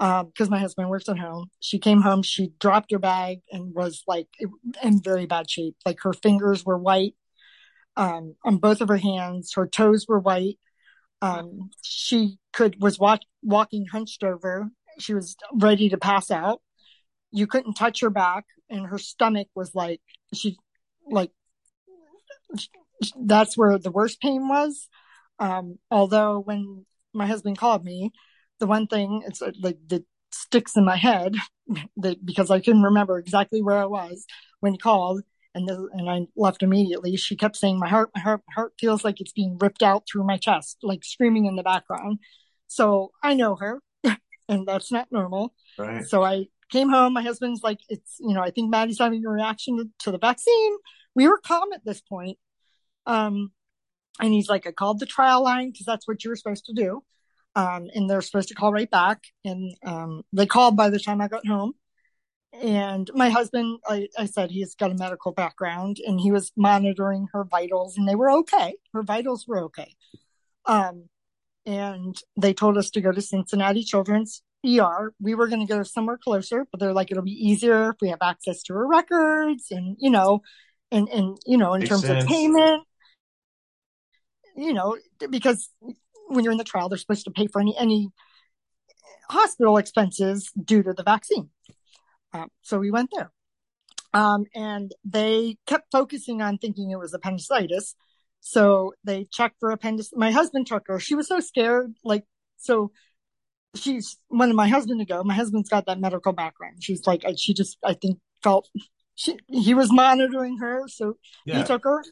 um, 0.00 0.26
because 0.26 0.50
my 0.50 0.58
husband 0.58 0.90
works 0.90 1.08
at 1.08 1.18
home. 1.18 1.46
She 1.60 1.78
came 1.78 2.02
home, 2.02 2.22
she 2.22 2.52
dropped 2.60 2.90
her 2.92 2.98
bag 2.98 3.38
and 3.50 3.74
was 3.74 4.02
like 4.06 4.28
in 4.82 5.00
very 5.02 5.24
bad 5.24 5.48
shape. 5.48 5.76
Like 5.86 5.98
her 6.02 6.12
fingers 6.12 6.64
were 6.64 6.78
white 6.78 7.14
um, 7.96 8.34
on 8.44 8.58
both 8.58 8.80
of 8.80 8.88
her 8.88 8.98
hands, 8.98 9.52
her 9.54 9.66
toes 9.66 10.06
were 10.06 10.18
white. 10.18 10.58
Um, 11.22 11.70
she 11.82 12.38
could 12.52 12.80
was 12.80 12.98
walk, 12.98 13.20
walking 13.42 13.86
hunched 13.86 14.22
over. 14.22 14.68
She 14.98 15.14
was 15.14 15.36
ready 15.54 15.88
to 15.88 15.98
pass 15.98 16.30
out. 16.30 16.60
You 17.30 17.46
couldn't 17.46 17.74
touch 17.74 18.00
her 18.00 18.10
back, 18.10 18.44
and 18.68 18.86
her 18.86 18.98
stomach 18.98 19.48
was 19.54 19.74
like 19.74 20.00
she 20.34 20.56
like 21.08 21.30
that's 23.20 23.56
where 23.56 23.78
the 23.78 23.90
worst 23.90 24.20
pain 24.20 24.48
was. 24.48 24.88
Um, 25.38 25.78
although 25.90 26.40
when 26.40 26.86
my 27.12 27.26
husband 27.26 27.58
called 27.58 27.84
me, 27.84 28.12
the 28.58 28.66
one 28.66 28.86
thing 28.86 29.22
it's 29.26 29.42
like 29.60 29.78
that 29.88 30.04
sticks 30.32 30.76
in 30.76 30.84
my 30.84 30.96
head 30.96 31.34
that 31.96 32.24
because 32.24 32.50
I 32.50 32.60
couldn't 32.60 32.82
remember 32.82 33.18
exactly 33.18 33.62
where 33.62 33.78
I 33.78 33.86
was 33.86 34.24
when 34.60 34.72
he 34.72 34.78
called 34.78 35.22
and 35.56 35.66
the, 35.66 35.88
and 35.94 36.08
I 36.08 36.26
left 36.36 36.62
immediately. 36.62 37.16
She 37.16 37.34
kept 37.34 37.56
saying 37.56 37.78
my 37.78 37.88
heart, 37.88 38.10
my 38.14 38.20
heart, 38.20 38.42
my 38.46 38.52
heart 38.52 38.74
feels 38.78 39.04
like 39.04 39.20
it's 39.20 39.32
being 39.32 39.56
ripped 39.58 39.82
out 39.82 40.04
through 40.06 40.24
my 40.24 40.36
chest, 40.36 40.76
like 40.82 41.02
screaming 41.02 41.46
in 41.46 41.56
the 41.56 41.62
background. 41.62 42.18
So 42.66 43.12
I 43.22 43.32
know 43.32 43.56
her, 43.56 43.80
and 44.48 44.68
that's 44.68 44.92
not 44.92 45.10
normal. 45.10 45.54
right. 45.78 46.04
So 46.04 46.22
I 46.22 46.48
came 46.70 46.90
home. 46.90 47.14
My 47.14 47.22
husband's 47.22 47.62
like, 47.62 47.78
it's, 47.88 48.16
you 48.20 48.34
know, 48.34 48.42
I 48.42 48.50
think 48.50 48.70
Maddie's 48.70 48.98
having 48.98 49.24
a 49.24 49.30
reaction 49.30 49.78
to, 49.78 49.88
to 50.00 50.10
the 50.10 50.18
vaccine. 50.18 50.76
We 51.14 51.26
were 51.26 51.38
calm 51.38 51.72
at 51.72 51.84
this 51.84 52.02
point. 52.02 52.38
Um, 53.06 53.52
and 54.20 54.32
he's 54.32 54.50
like, 54.50 54.66
I 54.66 54.72
called 54.72 55.00
the 55.00 55.06
trial 55.06 55.42
line 55.42 55.70
because 55.70 55.86
that's 55.86 56.06
what 56.06 56.22
you 56.22 56.30
were 56.30 56.36
supposed 56.36 56.66
to 56.66 56.74
do. 56.74 57.02
Um, 57.54 57.88
and 57.94 58.10
they're 58.10 58.20
supposed 58.20 58.48
to 58.48 58.54
call 58.54 58.72
right 58.72 58.90
back. 58.90 59.20
And, 59.44 59.74
um, 59.86 60.22
they 60.34 60.44
called 60.44 60.76
by 60.76 60.90
the 60.90 60.98
time 60.98 61.22
I 61.22 61.28
got 61.28 61.46
home. 61.46 61.72
And 62.62 63.10
my 63.14 63.28
husband, 63.28 63.80
I, 63.86 64.08
I 64.18 64.26
said 64.26 64.50
he's 64.50 64.74
got 64.74 64.90
a 64.90 64.94
medical 64.94 65.32
background 65.32 65.98
and 66.06 66.20
he 66.20 66.32
was 66.32 66.52
monitoring 66.56 67.28
her 67.32 67.44
vitals 67.44 67.96
and 67.96 68.08
they 68.08 68.14
were 68.14 68.30
okay. 68.30 68.76
Her 68.92 69.02
vitals 69.02 69.46
were 69.46 69.64
okay. 69.64 69.94
Um, 70.64 71.08
and 71.66 72.16
they 72.36 72.54
told 72.54 72.78
us 72.78 72.90
to 72.90 73.00
go 73.00 73.12
to 73.12 73.20
Cincinnati 73.20 73.82
Children's 73.82 74.42
ER. 74.64 75.12
We 75.20 75.34
were 75.34 75.48
going 75.48 75.66
to 75.66 75.72
go 75.72 75.82
somewhere 75.82 76.18
closer, 76.18 76.66
but 76.70 76.80
they're 76.80 76.92
like, 76.92 77.10
it'll 77.10 77.22
be 77.22 77.30
easier 77.32 77.90
if 77.90 77.96
we 78.00 78.08
have 78.08 78.22
access 78.22 78.62
to 78.64 78.74
her 78.74 78.86
records 78.86 79.66
and, 79.70 79.96
you 79.98 80.10
know, 80.10 80.40
and, 80.90 81.08
and, 81.08 81.36
you 81.44 81.58
know, 81.58 81.74
in 81.74 81.80
Makes 81.80 81.90
terms 81.90 82.06
sense. 82.06 82.24
of 82.24 82.28
payment, 82.28 82.84
you 84.56 84.72
know, 84.72 84.96
because 85.30 85.68
when 86.28 86.44
you're 86.44 86.52
in 86.52 86.58
the 86.58 86.64
trial, 86.64 86.88
they're 86.88 86.98
supposed 86.98 87.24
to 87.24 87.30
pay 87.30 87.48
for 87.48 87.60
any, 87.60 87.76
any 87.76 88.08
hospital 89.28 89.76
expenses 89.76 90.50
due 90.64 90.82
to 90.82 90.92
the 90.92 91.02
vaccine. 91.02 91.50
Um, 92.42 92.48
so 92.62 92.78
we 92.78 92.90
went 92.90 93.10
there. 93.14 93.30
Um, 94.12 94.44
and 94.54 94.92
they 95.04 95.56
kept 95.66 95.90
focusing 95.92 96.40
on 96.42 96.58
thinking 96.58 96.90
it 96.90 96.98
was 96.98 97.12
appendicitis. 97.14 97.94
So 98.40 98.94
they 99.04 99.26
checked 99.30 99.56
for 99.60 99.70
appendicitis. 99.70 100.16
My 100.16 100.30
husband 100.30 100.66
took 100.66 100.86
her. 100.88 101.00
She 101.00 101.14
was 101.14 101.28
so 101.28 101.40
scared. 101.40 101.94
Like, 102.04 102.24
so 102.56 102.92
she's 103.74 104.16
wanted 104.30 104.54
my 104.54 104.68
husband 104.68 105.00
to 105.00 105.06
go. 105.06 105.22
My 105.24 105.34
husband's 105.34 105.68
got 105.68 105.86
that 105.86 106.00
medical 106.00 106.32
background. 106.32 106.82
She's 106.82 107.06
like, 107.06 107.24
she 107.36 107.54
just, 107.54 107.76
I 107.84 107.94
think, 107.94 108.18
felt 108.42 108.68
she, 109.14 109.38
he 109.48 109.74
was 109.74 109.92
monitoring 109.92 110.58
her. 110.58 110.84
So 110.88 111.16
Yeah. 111.44 111.58
he 111.58 111.64
took 111.64 111.84
her. 111.84 112.02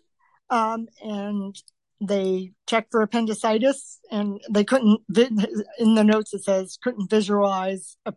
Um, 0.51 0.89
and 1.03 1.57
they 2.01 2.53
checked 2.67 2.91
for 2.91 3.01
appendicitis 3.03 4.01
and 4.11 4.41
they 4.51 4.65
couldn't, 4.65 5.01
in 5.79 5.95
the 5.95 6.05
notes, 6.05 6.35
it 6.35 6.45
says 6.45 6.79
couldn't 6.83 7.09
visualize 7.09 7.97
a, 8.05 8.13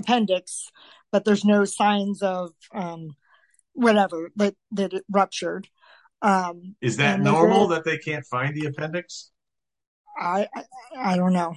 appendix, 0.00 0.68
but 1.12 1.24
there's 1.24 1.44
no 1.44 1.64
signs 1.64 2.22
of, 2.22 2.50
um, 2.74 3.16
whatever 3.72 4.30
that, 4.36 4.54
that 4.72 4.92
it 4.92 5.04
ruptured. 5.10 5.68
Um, 6.22 6.76
Is 6.80 6.96
that 6.98 7.20
normal 7.20 7.68
that 7.68 7.84
they 7.84 7.98
can't 7.98 8.26
find 8.26 8.54
the 8.54 8.66
appendix? 8.66 9.30
I, 10.18 10.48
I, 10.54 10.64
I 10.96 11.16
don't 11.16 11.32
know. 11.32 11.54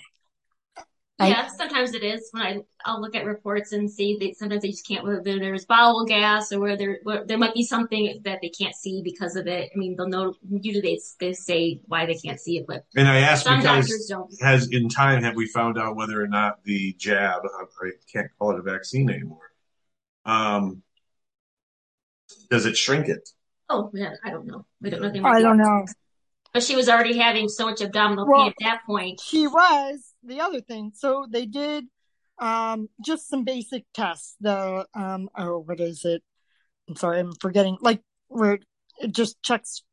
I- 1.19 1.29
Yeah, 1.29 1.47
sometimes 1.47 1.93
it 1.93 2.03
is 2.03 2.29
when 2.31 2.43
I 2.43 2.59
I'll 2.85 2.99
look 2.99 3.15
at 3.15 3.25
reports 3.25 3.71
and 3.71 3.89
see 3.89 4.17
that 4.19 4.35
sometimes 4.37 4.63
they 4.63 4.71
just 4.71 4.87
can't 4.87 5.03
whether 5.03 5.21
there's 5.21 5.65
bowel 5.65 6.05
gas 6.05 6.51
or 6.51 6.59
where 6.59 6.75
there 6.75 6.99
where 7.03 7.23
there 7.23 7.37
might 7.37 7.53
be 7.53 7.63
something 7.63 8.19
that 8.25 8.39
they 8.41 8.49
can't 8.49 8.75
see 8.75 9.01
because 9.03 9.35
of 9.35 9.47
it. 9.47 9.71
I 9.73 9.77
mean, 9.77 9.95
they'll 9.95 10.07
know 10.09 10.33
usually 10.49 10.81
they 10.81 10.99
they 11.19 11.33
say 11.33 11.81
why 11.85 12.05
they 12.07 12.15
can't 12.15 12.39
see 12.39 12.57
it, 12.57 12.65
but 12.67 12.85
And 12.95 13.07
I 13.07 13.19
asked 13.19 13.43
some 13.43 13.57
because 13.57 14.07
don't. 14.07 14.33
has 14.41 14.69
in 14.71 14.89
time 14.89 15.21
have 15.23 15.35
we 15.35 15.47
found 15.47 15.77
out 15.77 15.95
whether 15.95 16.21
or 16.21 16.27
not 16.27 16.63
the 16.63 16.93
jab 16.93 17.43
I 17.45 17.89
can't 18.11 18.29
call 18.39 18.51
it 18.51 18.59
a 18.59 18.63
vaccine 18.63 19.09
anymore 19.09 19.51
um 20.25 20.81
does 22.49 22.65
it 22.65 22.77
shrink 22.77 23.07
it 23.07 23.29
Oh, 23.69 23.89
yeah, 23.93 24.11
I 24.23 24.29
don't 24.29 24.45
know. 24.45 24.65
We 24.81 24.89
don't 24.89 25.01
know 25.13 25.25
I 25.25 25.41
don't 25.41 25.57
know. 25.57 25.85
But 26.53 26.63
she 26.63 26.75
was 26.75 26.89
already 26.89 27.17
having 27.17 27.49
so 27.49 27.65
much 27.65 27.81
abdominal 27.81 28.27
Well, 28.27 28.43
pain 28.43 28.49
at 28.49 28.55
that 28.59 28.85
point. 28.85 29.19
She 29.21 29.47
was 29.47 30.12
the 30.25 30.41
other 30.41 30.61
thing. 30.61 30.91
So 30.95 31.25
they 31.29 31.45
did 31.45 31.85
um 32.39 32.89
just 33.05 33.29
some 33.29 33.43
basic 33.43 33.85
tests. 33.93 34.35
The 34.41 34.85
um 34.95 35.29
oh 35.37 35.59
what 35.59 35.79
is 35.79 36.03
it? 36.05 36.23
I'm 36.89 36.95
sorry, 36.95 37.19
I'm 37.19 37.33
forgetting. 37.39 37.77
Like 37.81 38.01
where 38.27 38.59
it 38.99 39.11
just 39.11 39.41
checks 39.43 39.83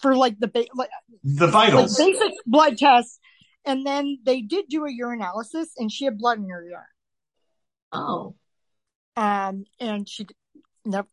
for 0.00 0.14
like 0.16 0.38
the 0.38 0.48
ba- 0.48 0.66
like, 0.74 0.90
The 1.24 1.46
like 1.46 1.52
vitals. 1.52 1.96
basic 1.98 2.32
blood 2.46 2.78
tests. 2.78 3.18
And 3.64 3.84
then 3.84 4.18
they 4.24 4.40
did 4.40 4.66
do 4.68 4.84
a 4.86 4.88
urinalysis 4.88 5.66
and 5.76 5.92
she 5.92 6.04
had 6.06 6.16
blood 6.16 6.38
in 6.38 6.48
her 6.48 6.64
urine. 6.64 6.84
Oh, 7.92 8.34
Um, 9.16 9.64
and 9.78 10.08
she 10.08 10.26
never 10.84 11.08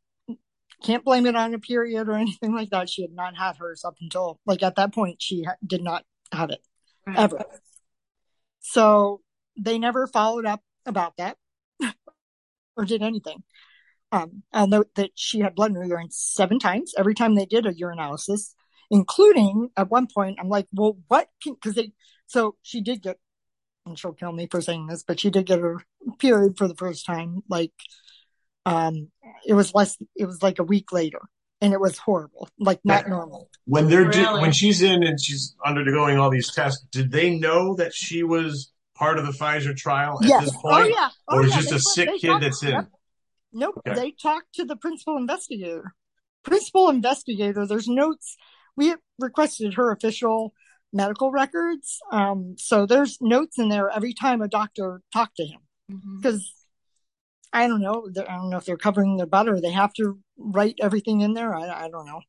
can't 0.84 1.04
blame 1.04 1.26
it 1.26 1.36
on 1.36 1.54
a 1.54 1.60
period 1.60 2.08
or 2.08 2.14
anything 2.14 2.54
like 2.56 2.70
that. 2.70 2.90
She 2.90 3.02
had 3.02 3.12
not 3.12 3.36
had 3.36 3.58
hers 3.58 3.84
up 3.84 3.96
until 4.00 4.40
like 4.46 4.64
at 4.64 4.76
that 4.76 4.94
point 4.94 5.22
she 5.22 5.44
ha- 5.44 5.56
did 5.66 5.82
not 5.84 6.06
have 6.32 6.52
it 6.52 6.62
right. 7.06 7.18
ever. 7.18 7.44
So 8.68 9.22
they 9.58 9.80
never 9.80 10.08
followed 10.08 10.46
up 10.46 10.62
about 10.86 11.16
that 11.18 11.38
or 12.76 12.84
did 12.84 13.02
anything. 13.02 13.44
Um, 14.12 14.44
I'll 14.52 14.68
note 14.68 14.90
that 14.96 15.12
she 15.16 15.40
had 15.40 15.56
blood 15.56 15.72
in 15.72 15.78
her 15.78 15.86
urine 15.86 16.12
seven 16.12 16.60
times 16.60 16.94
every 16.98 17.16
time 17.16 17.36
they 17.36 17.46
did 17.46 17.66
a 17.66 17.74
urinalysis, 17.74 18.54
including 18.92 19.70
at 19.78 19.90
one 19.90 20.08
point, 20.14 20.38
I'm 20.40 20.50
like, 20.50 20.68
well, 20.74 20.98
what 21.08 21.30
can, 21.42 21.56
cause 21.56 21.76
they, 21.76 21.94
so 22.26 22.56
she 22.62 22.82
did 22.82 23.02
get, 23.02 23.18
and 23.86 23.98
she'll 23.98 24.12
kill 24.12 24.34
me 24.34 24.48
for 24.52 24.60
saying 24.62 24.88
this, 24.88 25.04
but 25.04 25.20
she 25.20 25.30
did 25.30 25.46
get 25.46 25.60
her 25.60 25.78
period 26.20 26.58
for 26.58 26.68
the 26.68 26.76
first 26.76 27.06
time. 27.06 27.44
Like, 27.50 27.72
um, 28.66 29.12
it 29.46 29.54
was 29.54 29.74
less, 29.74 29.98
it 30.18 30.26
was 30.26 30.44
like 30.44 30.60
a 30.60 30.64
week 30.64 30.92
later 30.92 31.22
and 31.62 31.74
it 31.74 31.80
was 31.80 31.98
horrible, 31.98 32.50
like 32.60 32.80
not 32.84 33.04
Yeah. 33.06 33.10
normal. 33.10 33.50
When 33.66 33.90
they're 33.90 34.10
do- 34.10 34.20
Really? 34.20 34.42
when 34.42 34.52
she's 34.52 34.82
in 34.82 35.04
and 35.04 35.20
she's 35.20 35.56
undergoing 35.66 36.18
all 36.20 36.30
these 36.30 36.52
tests, 36.54 36.86
did 36.92 37.12
they 37.12 37.38
know 37.38 37.76
that 37.76 37.94
she 37.94 38.24
was 38.24 38.72
part 38.96 39.18
of 39.18 39.26
the 39.26 39.32
Pfizer 39.32 39.76
trial 39.76 40.20
at 40.22 40.28
Yes. 40.30 40.46
this 40.46 40.54
Oh 40.58 40.70
point, 40.70 40.90
yeah. 40.96 41.10
Oh, 41.28 41.38
or 41.38 41.46
is 41.46 41.52
yeah. 41.52 41.58
just 41.62 41.70
They 41.70 41.76
a 41.76 41.80
sick 41.80 42.10
they 42.10 42.18
kid 42.20 42.28
talk- 42.28 42.42
that's 42.42 42.64
in? 42.64 42.70
Yep. 42.72 42.88
Nope. 43.54 43.82
Okay. 43.88 43.96
They 44.00 44.12
talked 44.12 44.54
to 44.56 44.66
the 44.66 44.76
principal 44.76 45.18
investigator. 45.18 45.94
Principal 46.44 46.90
investigator, 46.90 47.66
there's 47.66 47.88
notes. 47.88 48.38
We 48.76 48.96
requested 49.20 49.74
her 49.76 49.92
official 49.92 50.54
medical 50.94 51.32
records. 51.32 52.00
Um, 52.12 52.56
so 52.58 52.86
there's 52.86 53.18
notes 53.20 53.58
in 53.60 53.70
there 53.70 53.90
every 53.90 54.14
time 54.14 54.42
a 54.42 54.48
doctor 54.48 55.02
talked 55.12 55.38
to 55.38 55.46
him. 55.46 55.62
Because 56.18 56.52
I 57.54 57.68
don't 57.68 57.82
know. 57.82 58.08
I 58.28 58.36
don't 58.36 58.50
know 58.50 58.58
if 58.58 58.66
they're 58.66 58.78
covering 58.78 59.18
their 59.18 59.26
butt 59.26 59.48
or 59.48 59.60
they 59.62 59.72
have 59.72 59.94
to 59.94 60.20
write 60.38 60.76
everything 60.82 61.22
in 61.22 61.34
there. 61.34 61.56
I, 61.56 61.86
I 61.86 61.90
don't 61.90 62.06
know. 62.06 62.22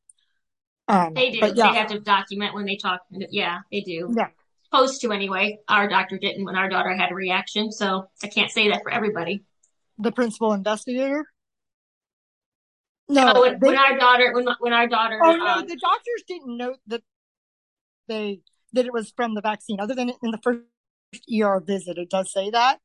Um, 0.87 1.13
They 1.13 1.31
do. 1.31 1.39
Yeah, 1.39 1.71
They 1.71 1.77
have 1.77 1.89
to 1.89 1.99
document 1.99 2.53
when 2.53 2.65
they 2.65 2.77
talk. 2.77 3.01
Yeah, 3.11 3.59
they 3.71 3.81
do. 3.81 4.13
yeah. 4.15 4.29
Supposed 4.65 5.01
to 5.01 5.11
anyway. 5.11 5.59
Our 5.67 5.87
doctor 5.87 6.17
didn't 6.17 6.45
when 6.45 6.55
our 6.55 6.69
daughter 6.69 6.95
had 6.95 7.11
a 7.11 7.15
reaction, 7.15 7.71
so 7.71 8.05
I 8.23 8.27
can't 8.27 8.51
say 8.51 8.69
that 8.69 8.83
for 8.83 8.91
everybody. 8.91 9.43
The 9.97 10.11
principal 10.11 10.53
investigator. 10.53 11.25
No, 13.09 13.33
Oh, 13.35 13.41
when, 13.41 13.59
they- 13.59 13.67
when 13.67 13.77
our 13.77 13.97
daughter, 13.97 14.31
when 14.33 14.47
when 14.59 14.73
our 14.73 14.87
daughter, 14.87 15.19
Oh 15.23 15.35
no, 15.35 15.45
um, 15.45 15.67
the 15.67 15.75
doctors 15.75 16.23
didn't 16.27 16.55
note 16.55 16.77
that 16.87 17.01
they 18.07 18.41
that 18.73 18.85
it 18.85 18.93
was 18.93 19.11
from 19.15 19.33
the 19.33 19.41
vaccine. 19.41 19.79
Other 19.79 19.95
than 19.95 20.09
in 20.09 20.31
the 20.31 20.37
first 20.43 20.61
ER 21.33 21.59
visit, 21.59 21.97
it 21.97 22.09
does 22.11 22.31
say 22.31 22.51
that. 22.51 22.79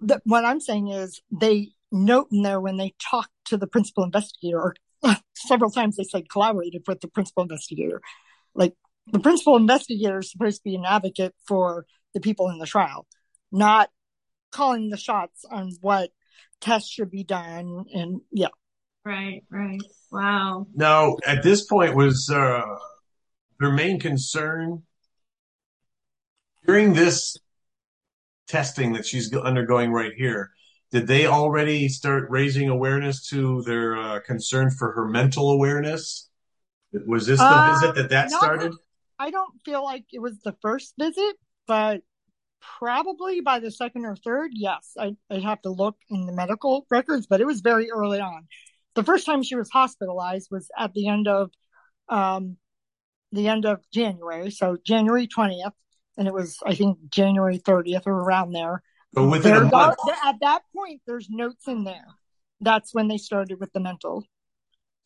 That 0.00 0.22
what 0.24 0.44
I'm 0.44 0.60
saying 0.60 0.88
is 0.88 1.20
they 1.30 1.70
note 1.90 2.28
in 2.32 2.42
there 2.42 2.60
when 2.60 2.76
they 2.76 2.94
talk 2.98 3.30
to 3.46 3.56
the 3.56 3.66
principal 3.66 4.04
investigator, 4.04 4.60
or 4.60 4.74
several 5.36 5.70
times 5.70 5.96
they 5.96 6.04
said 6.04 6.28
collaborated 6.28 6.82
with 6.86 7.00
the 7.00 7.08
principal 7.08 7.42
investigator. 7.42 8.00
Like 8.54 8.74
the 9.12 9.20
principal 9.20 9.56
investigator 9.56 10.18
is 10.18 10.30
supposed 10.30 10.58
to 10.58 10.64
be 10.64 10.74
an 10.74 10.84
advocate 10.86 11.34
for 11.46 11.86
the 12.14 12.20
people 12.20 12.48
in 12.50 12.58
the 12.58 12.66
trial, 12.66 13.06
not 13.52 13.90
calling 14.50 14.90
the 14.90 14.96
shots 14.96 15.44
on 15.50 15.72
what 15.80 16.10
tests 16.60 16.90
should 16.90 17.10
be 17.10 17.24
done. 17.24 17.84
And 17.92 18.20
yeah, 18.30 18.48
right, 19.04 19.42
right. 19.50 19.80
Wow. 20.10 20.66
Now, 20.74 21.16
at 21.26 21.42
this 21.42 21.64
point, 21.64 21.94
was 21.94 22.30
uh, 22.32 22.62
their 23.60 23.72
main 23.72 23.98
concern 23.98 24.82
during 26.66 26.94
this 26.94 27.36
testing 28.48 28.92
that 28.94 29.06
she's 29.06 29.34
undergoing 29.34 29.92
right 29.92 30.12
here? 30.16 30.50
Did 30.90 31.06
they 31.06 31.26
already 31.26 31.88
start 31.88 32.30
raising 32.30 32.68
awareness 32.68 33.28
to 33.28 33.62
their 33.62 33.96
uh, 33.96 34.20
concern 34.20 34.70
for 34.70 34.92
her 34.92 35.06
mental 35.08 35.50
awareness? 35.50 36.30
Was 37.06 37.26
this 37.26 37.40
the 37.40 37.46
Uh, 37.46 37.72
visit 37.72 37.94
that 37.96 38.10
that 38.10 38.30
started? 38.30 38.72
I 39.18 39.30
don't 39.30 39.54
feel 39.64 39.82
like 39.82 40.04
it 40.12 40.20
was 40.20 40.38
the 40.40 40.54
first 40.62 40.94
visit, 40.98 41.36
but 41.66 42.02
probably 42.78 43.40
by 43.40 43.58
the 43.58 43.70
second 43.70 44.04
or 44.04 44.16
third, 44.16 44.50
yes. 44.54 44.92
I, 44.98 45.16
I'd 45.30 45.42
have 45.42 45.62
to 45.62 45.70
look 45.70 45.96
in 46.08 46.26
the 46.26 46.32
medical 46.32 46.86
records, 46.90 47.26
but 47.26 47.40
it 47.40 47.46
was 47.46 47.60
very 47.60 47.90
early 47.90 48.20
on. 48.20 48.46
The 48.94 49.02
first 49.02 49.26
time 49.26 49.42
she 49.42 49.56
was 49.56 49.70
hospitalized 49.70 50.48
was 50.50 50.70
at 50.78 50.94
the 50.94 51.08
end 51.08 51.26
of 51.28 51.50
um, 52.08 52.56
the 53.32 53.48
end 53.48 53.64
of 53.64 53.80
January, 53.92 54.50
so 54.50 54.76
January 54.84 55.26
20th, 55.26 55.74
and 56.16 56.28
it 56.28 56.34
was 56.34 56.58
I 56.64 56.74
think 56.74 56.98
January 57.10 57.58
30th 57.58 58.06
or 58.06 58.12
around 58.12 58.52
there. 58.52 58.82
But 59.12 59.28
within 59.28 59.54
a 59.56 59.60
month. 59.60 59.96
al- 60.06 60.28
at 60.28 60.36
that 60.40 60.62
point, 60.74 61.00
there's 61.06 61.28
notes 61.30 61.68
in 61.68 61.84
there. 61.84 62.06
That's 62.60 62.92
when 62.94 63.08
they 63.08 63.18
started 63.18 63.60
with 63.60 63.72
the 63.72 63.80
mental. 63.80 64.24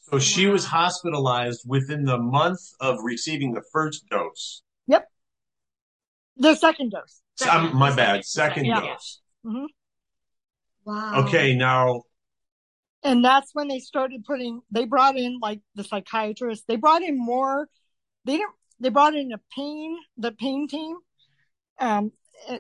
So 0.01 0.19
she 0.19 0.47
was 0.47 0.65
hospitalized 0.65 1.65
within 1.67 2.05
the 2.05 2.17
month 2.17 2.61
of 2.81 2.99
receiving 3.03 3.53
the 3.53 3.63
first 3.73 4.09
dose. 4.09 4.63
Yep. 4.87 5.07
The 6.39 6.55
second 6.55 6.93
dose. 6.93 7.21
So, 7.37 7.51
um, 7.51 7.77
my 7.77 7.91
Second, 7.91 7.97
bad, 7.97 8.25
second 8.25 8.65
yeah. 8.65 8.81
dose. 8.81 9.21
Wow. 10.85 11.25
Okay, 11.27 11.55
now 11.55 12.03
and 13.03 13.25
that's 13.25 13.51
when 13.55 13.69
they 13.69 13.79
started 13.79 14.25
putting 14.25 14.61
they 14.71 14.85
brought 14.85 15.17
in 15.17 15.39
like 15.41 15.61
the 15.75 15.85
psychiatrist 15.85 16.65
they 16.67 16.77
brought 16.77 17.03
in 17.03 17.19
more 17.19 17.69
they 18.25 18.37
didn't 18.37 18.53
they 18.81 18.89
brought 18.89 19.15
in 19.15 19.33
a 19.33 19.41
pain 19.55 19.97
the 20.17 20.33
pain 20.33 20.69
team 20.69 20.97
um 21.81 22.13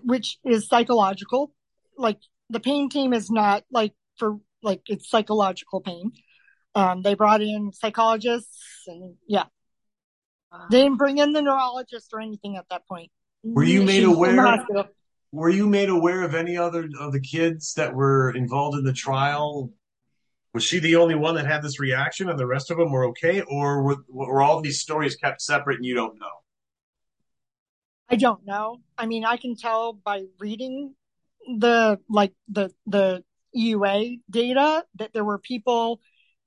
which 0.04 0.38
is 0.44 0.68
psychological 0.68 1.52
like 1.96 2.18
the 2.50 2.60
pain 2.60 2.88
team 2.88 3.12
is 3.12 3.30
not 3.30 3.64
like 3.70 3.92
for 4.16 4.38
like 4.62 4.82
it's 4.88 5.08
psychological 5.08 5.80
pain 5.80 6.12
um 6.74 7.02
they 7.02 7.14
brought 7.14 7.40
in 7.42 7.72
psychologists 7.72 8.82
and 8.86 9.14
yeah 9.26 9.44
Wow. 10.50 10.66
they 10.70 10.80
didn't 10.82 10.96
bring 10.96 11.18
in 11.18 11.32
the 11.32 11.42
neurologist 11.42 12.08
or 12.14 12.20
anything 12.22 12.56
at 12.56 12.64
that 12.70 12.86
point 12.88 13.10
Were 13.42 13.64
you 13.64 13.82
made 13.82 13.96
She's 13.96 14.04
in 14.04 14.10
the 14.10 14.16
aware- 14.16 14.88
were 15.30 15.50
you 15.50 15.66
made 15.68 15.90
aware 15.90 16.22
of 16.22 16.34
any 16.34 16.56
other 16.56 16.88
of 16.98 17.12
the 17.12 17.20
kids 17.20 17.74
that 17.74 17.94
were 17.94 18.30
involved 18.30 18.78
in 18.78 18.84
the 18.84 18.94
trial? 18.94 19.70
Was 20.58 20.64
she 20.64 20.80
the 20.80 20.96
only 20.96 21.14
one 21.14 21.36
that 21.36 21.46
had 21.46 21.62
this 21.62 21.78
reaction 21.78 22.28
and 22.28 22.36
the 22.36 22.44
rest 22.44 22.72
of 22.72 22.78
them 22.78 22.90
were 22.90 23.06
okay? 23.10 23.42
Or 23.42 23.80
were, 23.80 23.96
were 24.08 24.42
all 24.42 24.60
these 24.60 24.80
stories 24.80 25.14
kept 25.14 25.40
separate 25.40 25.76
and 25.76 25.84
you 25.84 25.94
don't 25.94 26.18
know? 26.18 26.26
I 28.08 28.16
don't 28.16 28.44
know. 28.44 28.80
I 28.98 29.06
mean, 29.06 29.24
I 29.24 29.36
can 29.36 29.54
tell 29.54 29.92
by 29.92 30.24
reading 30.40 30.96
the 31.60 32.00
like 32.08 32.32
the 32.48 32.72
the 32.88 33.22
EUA 33.56 34.18
data 34.28 34.84
that 34.96 35.12
there 35.12 35.22
were 35.22 35.38
people 35.38 36.00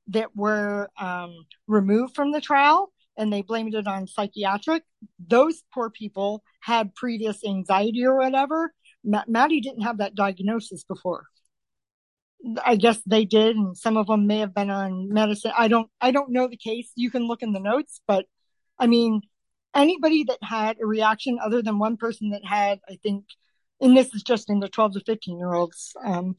that 0.08 0.36
were 0.36 0.89
um, 1.00 1.46
removed 1.65 2.13
from 2.13 2.34
the 2.34 2.41
trial 2.41 2.91
and 3.15 3.32
they 3.32 3.44
blamed 3.44 3.75
it 3.75 3.88
on 3.88 4.08
psychiatric. 4.08 4.84
Those 5.25 5.63
poor 5.74 5.89
people 5.89 6.44
had 6.60 6.94
previous 6.96 7.46
anxiety 7.46 8.03
or 8.06 8.18
whatever. 8.18 8.74
Ma- 9.06 9.24
Maddie 9.25 9.62
didn't 9.62 9.84
have 9.84 10.00
that 10.00 10.15
diagnosis 10.15 10.84
before. 10.84 11.27
I 12.63 12.75
guess 12.75 13.00
they 13.05 13.25
did, 13.25 13.55
and 13.55 13.77
some 13.77 13.98
of 13.98 14.07
them 14.07 14.27
may 14.27 14.39
have 14.39 14.53
been 14.53 14.69
on 14.69 15.10
medicine. 15.10 15.51
I 15.57 15.67
don't, 15.67 15.89
I 16.00 16.12
don't 16.12 16.31
know 16.31 16.48
the 16.48 16.57
case. 16.57 16.91
You 16.95 17.12
can 17.12 17.27
look 17.27 17.43
in 17.43 17.53
the 17.53 17.60
notes, 17.60 18.01
but 18.07 18.25
I 18.79 18.88
mean, 18.88 19.21
anybody 19.75 20.24
that 20.25 20.39
had 20.41 20.77
a 20.81 20.86
reaction 20.86 21.39
other 21.43 21.62
than 21.62 21.79
one 21.79 21.98
person 21.98 22.31
that 22.31 22.45
had, 22.45 22.79
I 22.89 22.98
think, 23.03 23.25
and 23.79 23.95
this 23.95 24.13
is 24.13 24.24
just 24.24 24.50
in 24.50 24.60
the 24.60 24.69
12 24.69 24.93
to 24.93 25.00
15 25.05 25.38
year 25.38 25.53
olds, 25.53 25.93
um, 26.03 26.36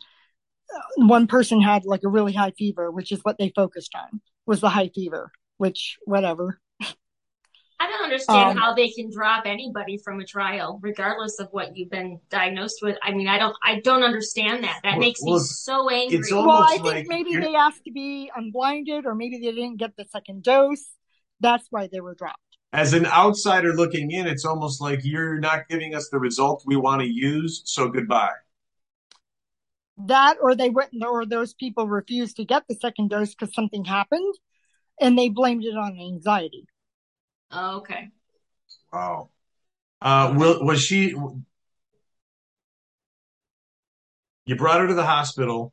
one 0.96 1.26
person 1.26 1.60
had 1.60 1.84
like 1.84 2.02
a 2.04 2.08
really 2.08 2.32
high 2.32 2.52
fever, 2.52 2.90
which 2.90 3.12
is 3.12 3.20
what 3.22 3.38
they 3.38 3.52
focused 3.54 3.94
on 3.94 4.20
was 4.46 4.60
the 4.60 4.68
high 4.68 4.90
fever, 4.94 5.30
which 5.58 5.98
whatever. 6.04 6.60
I 7.82 7.88
don't 7.88 8.04
understand 8.04 8.50
Um, 8.50 8.56
how 8.58 8.74
they 8.74 8.90
can 8.90 9.10
drop 9.10 9.44
anybody 9.44 9.98
from 9.98 10.20
a 10.20 10.24
trial, 10.24 10.78
regardless 10.82 11.40
of 11.40 11.48
what 11.50 11.76
you've 11.76 11.90
been 11.90 12.20
diagnosed 12.30 12.78
with. 12.80 12.96
I 13.02 13.10
mean, 13.12 13.26
I 13.26 13.38
don't, 13.40 13.56
I 13.64 13.80
don't 13.80 14.04
understand 14.04 14.62
that. 14.62 14.78
That 14.84 14.92
Well- 14.92 15.00
makes 15.00 15.20
well, 15.20 15.38
me 15.38 15.44
so 15.44 15.90
angry. 15.90 16.18
it's 16.18 16.30
Well, 16.30 16.48
I 16.50 16.72
think 16.74 16.84
like 16.84 17.06
maybe 17.08 17.30
you're- 17.32 17.44
they 17.44 17.56
asked 17.56 17.82
to 17.84 17.90
be 17.90 18.30
unblinded 18.36 19.04
or 19.04 19.16
maybe 19.16 19.38
they 19.38 19.50
didn't 19.50 19.78
get 19.78 19.96
the 19.96 20.04
second 20.04 20.44
dose. 20.44 20.92
That's 21.40 21.66
why 21.70 21.88
they 21.90 22.00
were 22.00 22.14
dropped. 22.14 22.38
As 22.72 22.92
an 22.92 23.04
outsider 23.04 23.74
looking 23.74 24.12
in, 24.12 24.28
it's 24.28 24.44
almost 24.44 24.80
like 24.80 25.00
you're 25.02 25.40
not 25.40 25.68
giving 25.68 25.92
us 25.92 26.08
the 26.08 26.20
result 26.20 26.62
we 26.64 26.76
want 26.76 27.02
to 27.02 27.08
use, 27.08 27.62
so 27.64 27.88
goodbye. 27.88 28.30
That 30.06 30.36
or 30.40 30.54
they 30.54 30.70
wouldn't, 30.70 31.04
or 31.04 31.26
those 31.26 31.52
people 31.52 31.88
refused 31.88 32.36
to 32.36 32.44
get 32.44 32.62
the 32.68 32.76
second 32.76 33.10
dose 33.10 33.34
because 33.34 33.52
something 33.54 33.84
happened. 33.84 34.34
and 35.00 35.18
they 35.18 35.28
blamed 35.30 35.64
it 35.64 35.76
on 35.76 35.98
anxiety. 35.98 36.64
Oh, 37.52 37.76
okay. 37.78 38.08
Wow. 38.92 39.30
Uh, 40.00 40.34
will, 40.36 40.64
was 40.64 40.82
she? 40.82 41.14
You 44.44 44.56
brought 44.56 44.80
her 44.80 44.88
to 44.88 44.94
the 44.94 45.04
hospital 45.04 45.72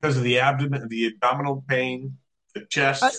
because 0.00 0.16
of 0.16 0.22
the 0.24 0.40
abdomen, 0.40 0.88
the 0.88 1.06
abdominal 1.06 1.64
pain, 1.68 2.18
the 2.54 2.64
chest, 2.68 3.02
Uh, 3.02 3.10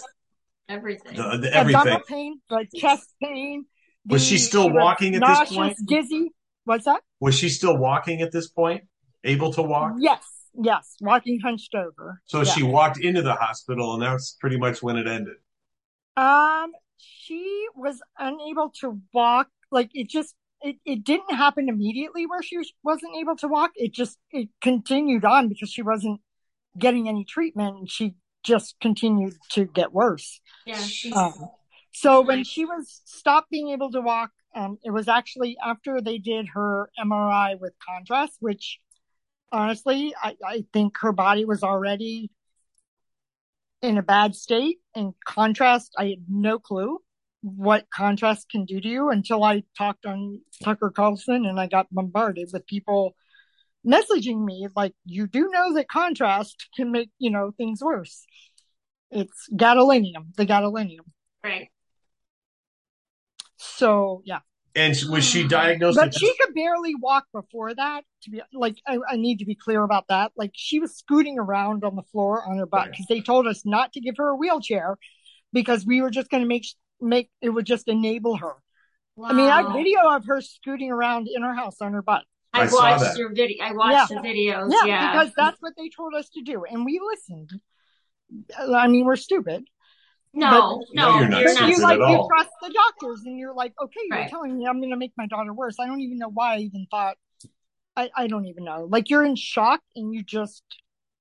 Everything. 0.68 1.16
the, 1.16 1.38
the 1.38 1.54
everything. 1.54 1.80
Abdominal 1.80 2.02
pain, 2.08 2.42
the 2.50 2.68
chest 2.76 3.14
pain. 3.22 3.66
Was 4.08 4.26
she 4.26 4.38
still 4.38 4.70
was 4.70 4.76
walking 4.76 5.16
at 5.16 5.22
this 5.22 5.30
nauseous, 5.30 5.56
point? 5.56 5.78
Dizzy. 5.86 6.30
What's 6.66 6.86
that? 6.86 7.02
Was 7.20 7.36
she 7.36 7.50
still 7.50 7.78
walking 7.78 8.22
at 8.22 8.32
this 8.32 8.50
point? 8.50 8.84
Able 9.24 9.54
to 9.54 9.62
walk? 9.62 9.94
Yes, 10.00 10.24
yes, 10.54 10.96
walking 11.02 11.40
hunched 11.40 11.74
over. 11.76 12.22
So 12.26 12.40
Yeah. 12.40 12.52
she 12.52 12.64
walked 12.64 13.00
into 13.00 13.22
the 13.22 13.34
hospital, 13.34 13.94
and 13.94 14.04
that's 14.04 14.34
pretty 14.40 14.58
much 14.58 14.84
when 14.84 14.98
it 14.98 15.08
ended. 15.08 15.38
Um, 16.18 16.72
she 16.98 17.68
was 17.76 18.02
unable 18.18 18.72
to 18.82 19.02
walk. 19.14 19.50
Like 19.72 19.92
it 19.94 20.10
just, 20.10 20.36
it, 20.62 20.78
it 20.86 21.04
didn't 21.04 21.36
happen 21.36 21.70
immediately 21.70 22.26
where 22.26 22.42
she 22.42 22.58
was, 22.58 22.72
wasn't 22.84 23.16
able 23.20 23.36
to 23.38 23.48
walk. 23.48 23.72
It 23.76 23.94
just, 23.94 24.18
it 24.32 24.50
continued 24.62 25.26
on 25.26 25.50
because 25.50 25.70
she 25.70 25.82
wasn't 25.82 26.22
getting 26.78 27.08
any 27.10 27.24
treatment 27.26 27.78
and 27.78 27.92
she 27.92 28.16
just 28.44 28.76
continued 28.80 29.36
to 29.52 29.66
get 29.66 29.92
worse. 29.92 30.40
yeah. 30.66 30.78
She's, 30.78 31.16
Um, 31.16 31.50
so 31.92 32.22
when 32.22 32.44
she 32.44 32.66
was 32.66 33.02
stopped 33.06 33.50
being 33.50 33.70
able 33.70 33.92
to 33.92 34.02
walk, 34.02 34.32
um, 34.54 34.78
it 34.84 34.92
was 34.92 35.08
actually 35.08 35.58
after 35.64 36.02
they 36.02 36.18
did 36.18 36.48
her 36.54 36.90
MRI 37.00 37.60
with 37.60 37.74
contrast, 37.86 38.38
which 38.40 38.80
honestly, 39.52 40.14
I, 40.22 40.36
I 40.46 40.66
think 40.74 40.98
her 41.00 41.12
body 41.12 41.46
was 41.46 41.64
already 41.64 42.32
in 43.86 43.98
a 43.98 44.04
bad 44.04 44.36
state. 44.36 44.78
And 44.96 45.14
contrast, 45.26 45.94
I 45.98 46.06
had 46.06 46.26
no 46.30 46.60
clue 46.60 47.00
what 47.42 47.86
contrast 47.94 48.50
can 48.50 48.66
do 48.66 48.82
to 48.82 48.88
you 48.88 49.10
until 49.10 49.44
I 49.44 49.64
talked 49.78 50.06
on 50.06 50.42
Tucker 50.64 50.90
Carlson 50.90 51.46
and 51.46 51.60
I 51.60 51.68
got 51.68 51.88
bombarded 51.92 52.50
with 52.52 52.66
people 52.66 53.16
messaging 53.86 54.44
me 54.44 54.68
like, 54.76 54.94
you 55.06 55.28
do 55.28 55.50
know 55.52 55.74
that 55.76 55.88
contrast 55.88 56.68
can 56.76 56.92
make, 56.92 57.12
you 57.20 57.30
know, 57.30 57.52
things 57.56 57.82
worse. 57.84 58.26
It's 59.12 59.48
gadolinium, 59.54 60.34
the 60.36 60.46
gadolinium. 60.46 61.06
right. 61.44 61.70
So 63.58 64.24
yeah, 64.26 64.40
And 64.76 64.94
oh 65.08 65.12
was 65.12 65.24
she 65.24 65.48
diagnosed? 65.48 65.98
but 65.98 66.08
at 66.08 66.16
she 66.18 66.34
could 66.40 66.54
barely 66.54 66.96
walk 66.96 67.26
before 67.34 67.74
that. 67.74 68.04
To 68.24 68.30
be 68.30 68.42
like, 68.54 68.76
I, 68.86 68.98
I 69.10 69.16
need 69.16 69.40
to 69.40 69.46
be 69.46 69.56
clear 69.56 69.82
about 69.84 70.06
that. 70.10 70.32
Like 70.36 70.52
she 70.54 70.80
was 70.80 70.96
scooting 70.98 71.40
around 71.40 71.84
on 71.84 71.96
the 71.96 72.04
floor 72.04 72.44
on 72.48 72.58
her 72.58 72.66
butt 72.66 72.80
Right. 72.82 72.92
because 72.92 73.06
they 73.08 73.22
told 73.22 73.48
us 73.48 73.62
not 73.66 73.94
to 73.94 74.02
give 74.02 74.16
her 74.18 74.30
a 74.30 74.36
wheelchair 74.36 74.98
because 75.54 75.86
we 75.86 76.02
were 76.02 76.10
just 76.10 76.30
going 76.30 76.44
to 76.44 76.48
make 76.48 76.66
make 77.00 77.30
it 77.42 77.50
would 77.50 77.66
just 77.66 77.88
enable 77.88 78.36
her. 78.38 78.54
Wow. 79.16 79.30
I 79.30 79.34
mean, 79.34 79.50
I 79.50 79.62
have 79.62 79.72
video 79.74 80.10
of 80.10 80.26
her 80.26 80.42
scooting 80.42 80.92
around 80.92 81.28
in 81.34 81.42
her 81.42 81.54
house 81.54 81.78
on 81.82 81.94
her 81.94 82.02
butt. 82.02 82.24
I, 82.54 82.64
I 82.64 82.70
watched 82.72 83.04
that. 83.04 83.18
your 83.18 83.34
video. 83.34 83.64
I 83.64 83.72
watched 83.74 84.12
Yeah. 84.12 84.22
the 84.22 84.28
videos. 84.28 84.72
Yeah, 84.72 84.86
Yeah. 84.86 85.12
because 85.12 85.34
that's 85.38 85.58
what 85.62 85.74
they 85.78 85.90
told 85.90 86.14
us 86.16 86.28
to 86.32 86.42
do, 86.42 86.66
and 86.66 86.84
we 86.86 87.00
listened. 87.12 87.52
I 88.58 88.88
mean, 88.88 89.06
we're 89.06 89.16
stupid. 89.16 89.66
No, 90.36 90.84
but- 90.90 90.96
no, 90.96 91.12
No, 91.14 91.20
you're 91.20 91.30
not 91.30 91.42
you're 91.42 91.54
But 91.54 91.60
not. 91.62 91.70
you 91.70 91.76
stupid 91.76 91.88
like 91.88 92.00
at 92.02 92.10
you 92.12 92.28
trust 92.30 92.50
the 92.62 92.70
doctors, 92.74 93.22
and 93.26 93.38
you're 93.40 93.54
like, 93.54 93.74
okay, 93.82 94.00
you're 94.10 94.18
Right. 94.20 94.30
telling 94.30 94.58
me 94.58 94.66
I'm 94.68 94.80
going 94.80 94.92
to 94.92 94.98
make 94.98 95.14
my 95.18 95.28
daughter 95.28 95.54
worse. 95.54 95.78
I 95.80 95.86
don't 95.88 96.02
even 96.02 96.18
know 96.18 96.30
why 96.30 96.56
I 96.56 96.58
even 96.60 96.86
thought. 96.92 97.18
I 97.96 98.10
I 98.16 98.28
don't 98.28 98.46
even 98.46 98.64
know. 98.66 98.88
Like 98.90 99.10
you're 99.10 99.24
in 99.24 99.36
shock, 99.36 99.82
and 99.96 100.14
you 100.14 100.24
just 100.24 100.64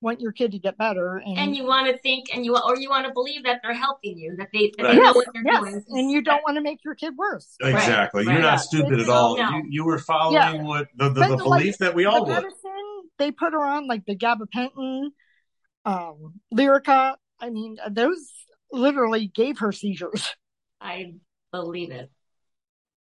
want 0.00 0.20
your 0.20 0.32
kid 0.32 0.52
to 0.52 0.58
get 0.58 0.76
better, 0.76 1.16
and, 1.16 1.38
and 1.38 1.56
you 1.56 1.64
want 1.64 1.86
to 1.86 1.96
think, 1.98 2.26
and 2.34 2.44
you 2.44 2.54
or 2.56 2.76
you 2.76 2.90
want 2.90 3.06
to 3.06 3.12
believe 3.14 3.44
that 3.44 3.60
they're 3.62 3.72
helping 3.72 4.18
you, 4.18 4.34
that 4.36 4.48
they 4.52 4.70
that 4.76 4.82
Right. 4.84 4.92
they 4.92 4.96
know 4.98 5.02
yes, 5.04 5.14
what 5.14 5.26
they're 5.32 5.42
yes, 5.46 5.60
doing. 5.62 5.84
and 5.88 6.10
you 6.10 6.20
don't 6.20 6.42
want 6.42 6.56
to 6.56 6.60
make 6.62 6.80
your 6.84 6.94
kid 6.94 7.14
worse. 7.16 7.56
Exactly. 7.62 8.26
Right, 8.26 8.32
You're 8.34 8.42
right. 8.42 8.50
not 8.50 8.60
stupid 8.60 8.92
It's- 8.94 9.08
at 9.08 9.14
all. 9.14 9.36
no. 9.38 9.48
You, 9.50 9.62
you 9.70 9.84
were 9.84 9.98
following 9.98 10.34
Yeah. 10.56 10.62
what 10.62 10.88
the, 10.96 11.08
the, 11.08 11.20
the 11.20 11.26
the, 11.28 11.36
belief 11.36 11.66
like, 11.66 11.78
that 11.78 11.94
we 11.94 12.04
all 12.06 12.24
the 12.26 12.32
would. 12.34 12.42
medicine 12.42 12.70
they 13.18 13.30
put 13.30 13.52
her 13.52 13.64
on, 13.64 13.86
like 13.86 14.04
the 14.04 14.16
gabapentin, 14.16 15.10
um, 15.84 16.40
Lyrica. 16.52 17.14
I 17.40 17.50
mean, 17.50 17.76
those 17.90 18.30
literally 18.72 19.26
gave 19.26 19.58
her 19.58 19.72
seizures. 19.72 20.28
I 20.80 21.14
believe 21.52 21.90
it. 21.90 22.10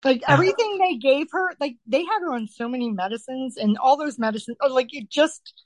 Like 0.03 0.23
everything 0.27 0.79
they 0.79 0.95
gave 0.95 1.27
her, 1.31 1.53
like 1.59 1.75
they 1.85 2.03
had 2.03 2.21
her 2.21 2.33
on 2.33 2.47
so 2.47 2.67
many 2.67 2.89
medicines, 2.89 3.57
and 3.57 3.77
all 3.77 3.97
those 3.97 4.17
medicines, 4.17 4.57
oh, 4.61 4.73
like 4.73 4.89
it 4.93 5.09
just, 5.09 5.63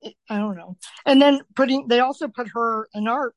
it, 0.00 0.14
I 0.30 0.38
don't 0.38 0.56
know. 0.56 0.78
And 1.04 1.20
then 1.20 1.42
putting, 1.54 1.86
they 1.88 2.00
also 2.00 2.26
put 2.26 2.48
her 2.54 2.88
in 2.94 3.06
our 3.06 3.34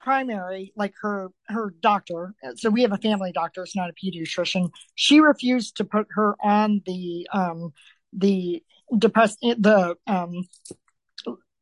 primary, 0.00 0.72
like 0.76 0.94
her 1.02 1.30
her 1.48 1.74
doctor. 1.80 2.32
So 2.54 2.70
we 2.70 2.82
have 2.82 2.92
a 2.92 2.98
family 2.98 3.32
doctor; 3.32 3.64
it's 3.64 3.74
not 3.74 3.90
a 3.90 3.92
pediatrician. 3.92 4.70
She 4.94 5.18
refused 5.18 5.78
to 5.78 5.84
put 5.84 6.06
her 6.10 6.36
on 6.40 6.82
the 6.86 7.28
um 7.32 7.72
the 8.12 8.62
depress 8.96 9.36
the 9.40 9.96
um 10.06 10.46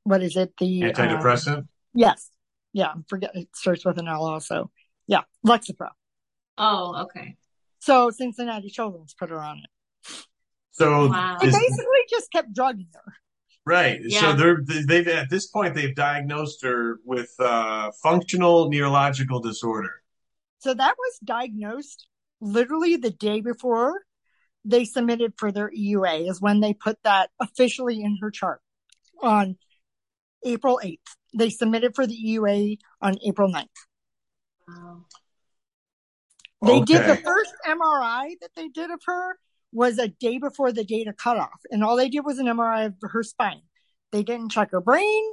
what 0.03 0.23
is 0.23 0.37
it 0.37 0.53
the 0.59 0.85
um, 0.85 0.91
Antidepressant. 0.91 1.69
yes, 1.95 2.31
yeah, 2.75 2.89
I'm 2.89 3.05
forget 3.09 3.31
it 3.35 3.49
starts 3.55 3.85
with 3.87 3.99
an 3.99 4.09
L 4.09 4.27
also. 4.27 4.71
Yeah, 5.07 5.23
Lexapro. 5.47 5.89
Oh, 6.59 7.05
okay. 7.05 7.37
So 7.79 8.11
Cincinnati 8.11 8.69
Children's 8.69 9.15
put 9.15 9.31
her 9.31 9.39
on 9.41 9.59
it. 9.59 10.11
so 10.73 11.09
Wow. 11.09 11.39
They 11.41 11.47
basically 11.47 12.05
just 12.11 12.31
kept 12.31 12.53
drugging 12.53 12.89
her. 12.93 13.15
right. 13.65 14.01
So 14.11 14.35
they're 14.35 14.59
they've 14.87 15.09
at 15.09 15.31
this 15.31 15.47
point 15.47 15.75
they've 15.75 15.95
diagnosed 15.95 16.63
her 16.65 16.99
with 17.05 17.31
uh, 17.39 17.93
functional 18.03 18.69
neurological 18.69 19.41
disorder. 19.41 19.91
So 20.59 20.75
that 20.75 20.97
was 20.99 21.19
diagnosed 21.23 22.09
literally 22.41 22.97
the 22.97 23.11
day 23.11 23.41
before 23.41 24.03
they 24.65 24.85
submitted 24.85 25.35
for 25.37 25.53
their 25.53 25.71
EUA 25.71 26.29
is 26.29 26.41
when 26.41 26.61
they 26.61 26.75
put 26.75 26.99
that 27.05 27.31
officially 27.41 28.03
in 28.03 28.19
her 28.21 28.31
chart 28.31 28.61
on 29.23 29.57
April 30.45 30.81
8th. 30.83 30.99
They 31.37 31.51
submitted 31.51 31.95
for 31.95 32.07
the 32.07 32.17
EUA 32.17 32.79
on 33.01 33.17
April 33.27 33.53
9th. 33.53 33.67
Wow. 34.69 35.05
They 36.63 36.81
did 36.81 37.07
the 37.07 37.17
first 37.17 37.53
MRI 37.67 38.35
that 38.41 38.51
they 38.57 38.69
did 38.69 38.91
of 38.91 39.01
her 39.07 39.39
was 39.73 39.99
a 39.99 40.09
day 40.09 40.39
before 40.39 40.73
the 40.73 40.85
data 40.85 41.13
cutoff, 41.13 41.61
and 41.71 41.85
all 41.85 41.97
they 41.97 42.09
did 42.09 42.21
was 42.21 42.39
an 42.39 42.47
MRI 42.47 42.87
of 42.87 42.95
her 43.03 43.23
spine. 43.23 43.63
They 44.13 44.23
didn't 44.23 44.51
check 44.51 44.71
her 44.71 44.81
brain. 44.81 45.25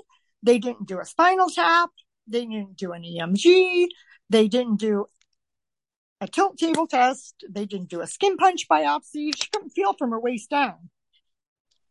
They 0.43 0.57
didn't 0.57 0.87
do 0.87 0.99
a 0.99 1.05
spinal 1.05 1.49
tap. 1.49 1.91
They 2.27 2.45
didn't 2.45 2.75
do 2.75 2.91
an 2.93 3.03
EMG. 3.03 3.87
They 4.29 4.47
didn't 4.47 4.77
do 4.77 5.05
a 6.19 6.27
tilt 6.27 6.57
table 6.57 6.87
test. 6.87 7.43
They 7.49 7.65
didn't 7.65 7.89
do 7.89 8.01
a 8.01 8.07
skin 8.07 8.37
punch 8.37 8.67
biopsy. 8.67 9.31
She 9.35 9.49
couldn't 9.51 9.69
feel 9.69 9.93
from 9.93 10.11
her 10.11 10.19
waist 10.19 10.49
down. 10.49 10.89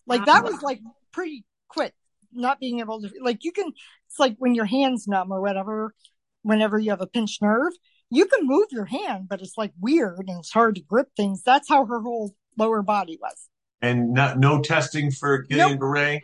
Like 0.07 0.27
that 0.27 0.45
was 0.45 0.61
like 0.63 0.81
pretty 1.13 1.45
quick, 1.69 1.95
not 2.33 2.61
being 2.61 2.81
able 2.81 3.01
to, 3.03 3.11
like 3.21 3.45
you 3.45 3.53
can, 3.53 3.73
it's 4.09 4.19
like 4.19 4.37
when 4.39 4.55
your 4.55 4.65
hand's 4.65 5.07
numb 5.07 5.33
or 5.33 5.41
whatever, 5.41 5.95
whenever 6.43 6.79
you 6.79 6.91
have 6.91 7.01
a 7.01 7.07
pinched 7.07 7.43
nerve, 7.43 7.73
you 8.11 8.27
can 8.27 8.47
move 8.47 8.67
your 8.71 8.87
hand, 8.87 9.29
but 9.29 9.41
it's 9.41 9.57
like 9.57 9.73
weird 9.81 10.25
and 10.29 10.39
it's 10.41 10.51
hard 10.51 10.75
to 10.77 10.83
grip 10.83 11.09
things. 11.17 11.43
That's 11.43 11.69
how 11.69 11.87
her 11.87 12.01
whole 12.01 12.35
lower 12.57 12.83
body 12.83 13.19
was. 13.21 13.49
And 13.83 14.13
not 14.13 14.39
no 14.39 14.61
testing 14.61 15.11
for 15.11 15.45
Guillain 15.45 15.71
Nope. 15.71 15.81
Barré. 15.81 16.21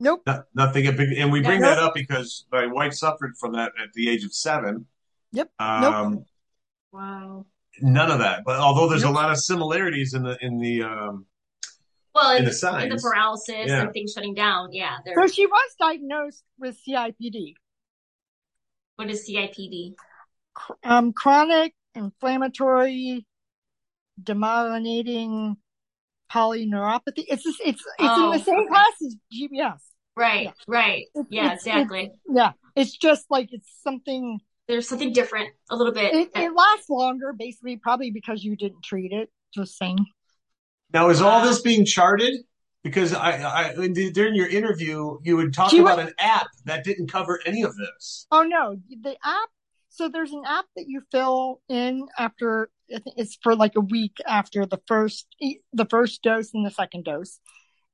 Nope. 0.00 0.22
No, 0.26 0.42
nothing. 0.54 0.86
And 0.86 1.30
we 1.30 1.40
bring 1.40 1.60
Nope. 1.60 1.70
that 1.76 1.78
up 1.78 1.94
because 1.94 2.46
my 2.50 2.66
wife 2.66 2.94
suffered 2.94 3.36
from 3.38 3.52
that 3.52 3.72
at 3.82 3.92
the 3.94 4.08
age 4.08 4.24
of 4.24 4.34
seven. 4.34 4.86
Yep. 5.32 5.50
Um, 5.58 6.24
Wow. 6.92 7.46
None 7.80 8.10
of 8.10 8.18
that. 8.18 8.42
But 8.44 8.56
although 8.56 8.88
there's 8.88 9.04
a 9.04 9.10
lot 9.10 9.30
of 9.30 9.38
similarities 9.38 10.14
in 10.14 10.22
the 10.24 10.36
in 10.40 10.58
the 10.58 10.82
um, 10.82 11.26
Well, 12.14 12.30
In 12.32 12.38
in, 12.38 12.44
the 12.44 12.50
in 12.50 12.54
signs. 12.56 13.02
the 13.02 13.08
paralysis 13.08 13.66
Yeah. 13.68 13.82
and 13.82 13.92
things 13.92 14.12
shutting 14.12 14.34
down. 14.34 14.72
Yeah. 14.72 14.96
So 15.14 15.26
she 15.28 15.46
was 15.46 15.74
diagnosed 15.78 16.42
with 16.58 16.76
CIPD, 16.86 17.54
What 18.96 19.10
is 19.10 19.28
CIPD? 19.28 19.94
um, 20.84 21.12
chronic 21.12 21.74
inflammatory 21.94 23.26
demyelinating 24.22 25.56
polyneuropathy. 26.30 27.24
It's 27.28 27.42
just, 27.42 27.60
it's, 27.64 27.80
it's 27.80 27.84
Oh, 28.00 28.32
in 28.32 28.38
the 28.38 28.44
same 28.44 28.58
okay. 28.60 28.68
class 28.68 28.92
as 29.04 29.16
GBS. 29.32 29.78
Right. 30.16 30.44
Yeah. 30.44 30.52
Right. 30.68 31.02
It's- 31.14 31.26
Yeah. 31.30 31.44
it's- 31.46 31.66
Exactly. 31.66 32.10
Yeah. 32.28 32.52
It's 32.76 32.96
just 32.96 33.26
like, 33.30 33.48
it's 33.52 33.70
something, 33.82 34.40
There's 34.68 34.88
something 34.88 35.12
different, 35.12 35.50
a 35.70 35.76
little 35.76 35.92
bit. 35.92 36.14
it, 36.14 36.30
it 36.34 36.52
lasts 36.54 36.88
longer, 36.90 37.32
basically, 37.32 37.76
probably 37.76 38.10
because 38.10 38.44
you 38.44 38.56
didn't 38.56 38.82
treat 38.84 39.12
it. 39.12 39.30
Just 39.54 39.76
saying. 39.78 39.98
Now, 40.92 41.08
is 41.10 41.20
all 41.22 41.44
this 41.44 41.60
being 41.62 41.84
charted? 41.84 42.34
Because 42.82 43.12
I, 43.12 43.42
I 43.42 43.74
during 43.74 44.34
your 44.34 44.48
interview, 44.48 45.18
you 45.22 45.36
would 45.36 45.52
talk 45.52 45.70
She 45.70 45.80
about 45.80 45.98
was- 45.98 46.06
an 46.08 46.14
app 46.18 46.46
that 46.64 46.82
didn't 46.84 47.08
cover 47.12 47.38
any 47.44 47.62
of 47.62 47.76
this. 47.76 48.26
Oh 48.30 48.42
no, 48.42 48.76
the 49.02 49.16
app. 49.22 49.48
So 49.90 50.08
there's 50.08 50.32
an 50.32 50.42
app 50.46 50.64
that 50.76 50.84
you 50.88 51.02
fill 51.12 51.60
in 51.68 52.06
after 52.16 52.70
I 52.94 53.00
think 53.00 53.16
it's 53.18 53.36
for 53.42 53.54
like 53.54 53.76
a 53.76 53.80
week 53.80 54.16
after 54.26 54.64
the 54.64 54.80
first 54.86 55.26
the 55.40 55.84
first 55.90 56.22
dose 56.22 56.54
and 56.54 56.64
the 56.64 56.70
second 56.70 57.04
dose, 57.04 57.38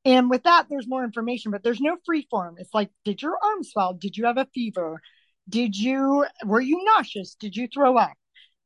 And 0.04 0.30
with 0.30 0.44
that, 0.44 0.66
there's 0.70 0.87
more 0.87 1.02
information, 1.02 1.50
but 1.50 1.64
there's 1.64 1.80
no 1.80 1.96
free 2.06 2.28
form. 2.30 2.54
It's 2.59 2.72
like, 2.72 2.90
did 3.04 3.22
your 3.22 3.37
arm 3.42 3.64
swell? 3.64 3.92
Did 3.94 4.16
you 4.16 4.26
have 4.26 4.38
a 4.38 4.46
fever? 4.54 5.00
Did 5.48 5.76
you, 5.76 6.26
were 6.44 6.61
you 6.61 6.85
nauseous? 6.85 7.35
Did 7.35 7.56
you 7.56 7.66
throw 7.66 7.96
up? 7.96 8.12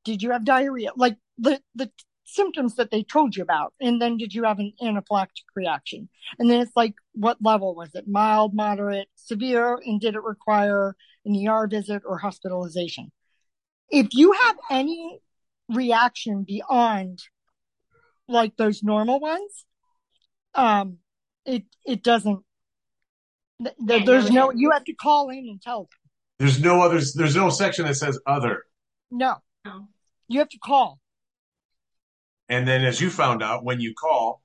Did 0.04 0.22
you 0.22 0.32
have 0.32 0.44
diarrhea? 0.44 0.90
Like 0.96 1.16
the, 1.38 1.60
the 1.74 1.90
symptoms 2.34 2.76
that 2.76 2.90
they 2.90 3.02
told 3.02 3.36
you 3.36 3.42
about. 3.42 3.74
And 3.80 4.00
then 4.00 4.16
did 4.16 4.32
you 4.34 4.44
have 4.44 4.58
an 4.58 4.72
anaphylactic 4.82 5.44
reaction? 5.54 6.08
And 6.38 6.50
then 6.50 6.60
it's 6.60 6.76
like, 6.76 6.94
what 7.12 7.38
level 7.42 7.74
was 7.74 7.94
it? 7.94 8.06
Mild, 8.08 8.54
moderate, 8.54 9.08
severe? 9.16 9.80
And 9.84 10.00
did 10.00 10.14
it 10.14 10.22
require 10.22 10.94
an 11.24 11.46
ER 11.48 11.66
visit 11.66 12.02
or 12.06 12.18
hospitalization? 12.18 13.10
If 13.90 14.14
you 14.14 14.32
have 14.32 14.56
any 14.70 15.20
reaction 15.68 16.44
beyond 16.44 17.20
like 18.28 18.56
those 18.56 18.82
normal 18.82 19.18
ones, 19.20 19.64
um, 20.54 20.98
it, 21.44 21.64
it 21.84 22.02
doesn't, 22.02 22.40
th- 23.62 24.04
there's 24.06 24.30
no, 24.30 24.52
you 24.52 24.70
have 24.70 24.84
to 24.84 24.94
call 24.94 25.30
in 25.30 25.38
and 25.38 25.60
tell 25.60 25.80
them. 25.82 25.88
There's 26.38 26.60
no 26.60 26.80
others. 26.80 27.12
There's 27.12 27.36
no 27.36 27.50
section 27.50 27.84
that 27.86 27.96
says 27.96 28.18
other. 28.26 28.62
No, 29.10 29.36
No. 29.64 29.88
you 30.28 30.38
have 30.38 30.48
to 30.50 30.58
call. 30.58 30.98
And 32.50 32.66
then, 32.66 32.84
as 32.84 33.00
you 33.00 33.10
found 33.10 33.42
out, 33.42 33.64
when 33.64 33.80
you 33.80 33.94
call, 33.94 34.42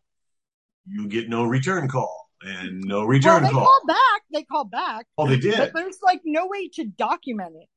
you 0.87 1.07
get 1.07 1.27
no 1.27 1.43
return 1.43 1.89
call 1.89 2.29
and 2.41 2.81
no 2.81 3.03
return 3.03 3.41
well, 3.41 3.41
they 3.41 3.49
call. 3.49 3.63
call 3.63 3.81
back. 3.87 4.21
They 4.31 4.43
call 4.43 4.65
back. 4.65 5.07
Oh, 5.17 5.27
they 5.27 5.37
did. 5.37 5.57
But 5.57 5.65
did. 5.65 5.73
there's 5.73 5.97
like 6.03 6.21
no 6.23 6.45
way 6.45 6.69
to 6.75 6.85
document 6.85 7.55
it. 7.59 7.67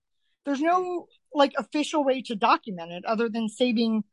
There's 0.44 0.60
no 0.60 1.06
like 1.32 1.54
official 1.56 2.04
way 2.04 2.20
to 2.22 2.34
document 2.34 2.92
it 2.92 3.06
other 3.06 3.30
than 3.30 3.48
saving 3.48 4.04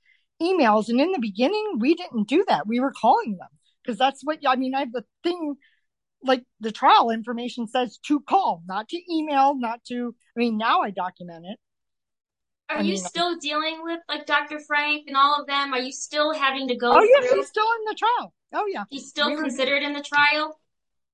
emails. 0.41 0.87
And 0.87 1.01
in 1.01 1.11
the 1.11 1.19
beginning, 1.19 1.79
we 1.79 1.95
didn't 1.95 2.29
do 2.29 2.45
that. 2.47 2.65
We 2.65 2.79
were 2.79 2.93
calling 2.93 3.37
them 3.37 3.49
because 3.83 3.97
that's 3.97 4.21
what 4.23 4.39
I 4.47 4.55
mean. 4.55 4.73
I 4.73 4.79
have 4.79 4.93
the 4.93 5.03
thing 5.21 5.55
like 6.23 6.43
the 6.61 6.71
trial 6.71 7.09
information 7.09 7.67
says 7.67 7.99
to 8.07 8.21
call, 8.21 8.63
not 8.65 8.87
to 8.89 9.13
email, 9.13 9.53
not 9.57 9.83
to. 9.89 10.15
I 10.35 10.39
mean, 10.39 10.57
now 10.57 10.81
I 10.81 10.91
document 10.91 11.45
it. 11.45 11.59
Are 12.69 12.77
I 12.77 12.81
you 12.81 12.93
mean- 12.93 12.97
still 13.03 13.37
dealing 13.37 13.83
with 13.83 13.99
like 14.09 14.25
Dr. 14.25 14.57
Frenck 14.59 15.03
and 15.07 15.15
all 15.15 15.39
of 15.39 15.47
them? 15.47 15.73
Are 15.73 15.79
you 15.79 15.91
still 15.91 16.33
having 16.33 16.67
to 16.69 16.75
go 16.75 16.93
Oh 16.93 17.01
yeah, 17.03 17.27
through? 17.27 17.37
he's 17.37 17.47
still 17.47 17.67
in 17.79 17.85
the 17.85 17.95
trial. 17.95 18.33
Oh 18.53 18.65
yeah, 18.67 18.85
He's 18.89 19.07
still 19.07 19.29
we 19.29 19.35
were- 19.35 19.41
considered 19.43 19.83
in 19.83 19.93
the 19.93 20.01
trial? 20.01 20.59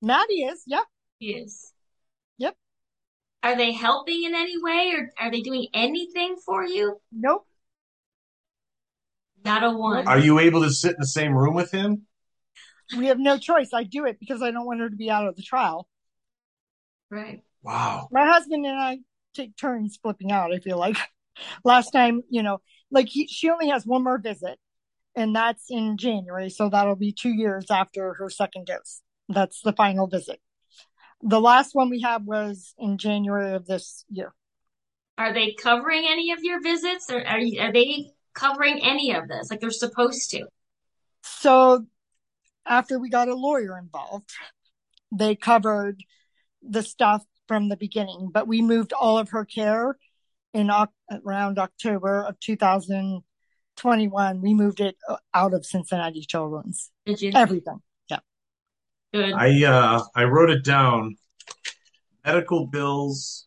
Maddie 0.00 0.42
is. 0.44 0.62
Yeah. 0.66 0.82
He 1.18 1.32
is. 1.34 1.72
Yep. 2.38 2.56
Are 3.42 3.56
they 3.56 3.72
helping 3.72 4.24
in 4.24 4.34
any 4.34 4.60
way 4.62 4.92
or 4.96 5.10
are 5.18 5.30
they 5.30 5.40
doing 5.42 5.68
anything 5.74 6.36
for 6.44 6.64
you? 6.64 7.00
Nope. 7.12 7.46
Not 9.44 9.62
a 9.64 9.70
one. 9.70 10.06
Are 10.06 10.18
you 10.18 10.38
able 10.38 10.62
to 10.62 10.70
sit 10.70 10.92
in 10.92 10.96
the 11.00 11.06
same 11.06 11.34
room 11.34 11.54
with 11.54 11.70
him? 11.72 12.06
We 12.96 13.06
have 13.06 13.18
no 13.18 13.38
choice. 13.38 13.70
I 13.72 13.84
do 13.84 14.06
it 14.06 14.18
because 14.20 14.42
I 14.42 14.50
don't 14.50 14.66
want 14.66 14.80
her 14.80 14.90
to 14.90 14.96
be 14.96 15.10
out 15.10 15.26
of 15.26 15.36
the 15.36 15.42
trial. 15.42 15.88
Right. 17.10 17.42
Wow. 17.62 18.08
my 18.10 18.24
husband 18.26 18.66
and 18.66 18.76
I 18.78 18.98
take 19.34 19.56
turns 19.56 19.96
flipping 20.02 20.32
out. 20.32 20.52
I 20.52 20.58
feel 20.58 20.78
like 20.78 20.96
last 21.64 21.90
time, 21.90 22.22
you 22.28 22.42
know, 22.42 22.60
like 22.90 23.08
he, 23.08 23.26
she 23.26 23.50
only 23.50 23.68
has 23.68 23.86
one 23.86 24.04
more 24.04 24.18
visit, 24.18 24.58
and 25.16 25.34
that's 25.34 25.64
in 25.70 25.96
January, 25.96 26.50
so 26.50 26.68
that'll 26.68 26.96
be 26.96 27.12
two 27.12 27.32
years 27.32 27.70
after 27.70 28.14
her 28.14 28.30
second 28.30 28.66
dose. 28.66 29.02
That's 29.28 29.60
the 29.62 29.72
final 29.72 30.06
visit. 30.06 30.40
The 31.22 31.40
last 31.40 31.74
one 31.74 31.88
we 31.88 32.00
had 32.00 32.26
was 32.26 32.74
in 32.78 32.98
January 32.98 33.54
of 33.54 33.66
this 33.66 34.04
year. 34.10 34.34
Are 35.18 35.32
they 35.32 35.52
covering 35.52 36.04
any 36.08 36.32
of 36.32 36.40
your 36.42 36.60
visits 36.60 37.10
or 37.10 37.24
are, 37.24 37.38
you, 37.38 37.60
are 37.60 37.72
they 37.72 38.10
covering 38.34 38.80
any 38.82 39.14
of 39.14 39.28
this 39.28 39.50
like 39.50 39.60
they're 39.60 39.70
supposed 39.70 40.30
to? 40.30 40.46
So 41.22 41.86
after 42.66 42.98
we 42.98 43.08
got 43.08 43.28
a 43.28 43.34
lawyer 43.34 43.78
involved, 43.78 44.30
they 45.12 45.36
covered 45.36 46.02
the 46.62 46.82
stuff 46.82 47.24
from 47.46 47.68
the 47.68 47.76
beginning, 47.76 48.30
but 48.32 48.48
we 48.48 48.62
moved 48.62 48.92
all 48.92 49.18
of 49.18 49.30
her 49.30 49.44
care 49.44 49.96
in 50.54 50.70
Oc- 50.70 50.92
around 51.24 51.58
October 51.58 52.22
of 52.22 52.38
2021. 52.40 54.40
We 54.40 54.54
moved 54.54 54.80
it 54.80 54.96
uh, 55.08 55.16
out 55.34 55.52
of 55.54 55.64
Cincinnati 55.66 56.22
Children's. 56.22 56.90
Did 57.06 57.20
you? 57.22 57.32
Everything. 57.34 57.80
Good. 59.14 59.34
I 59.34 59.62
uh 59.64 60.02
I 60.14 60.24
wrote 60.24 60.48
it 60.48 60.64
down. 60.64 61.16
Medical 62.24 62.66
bills. 62.66 63.46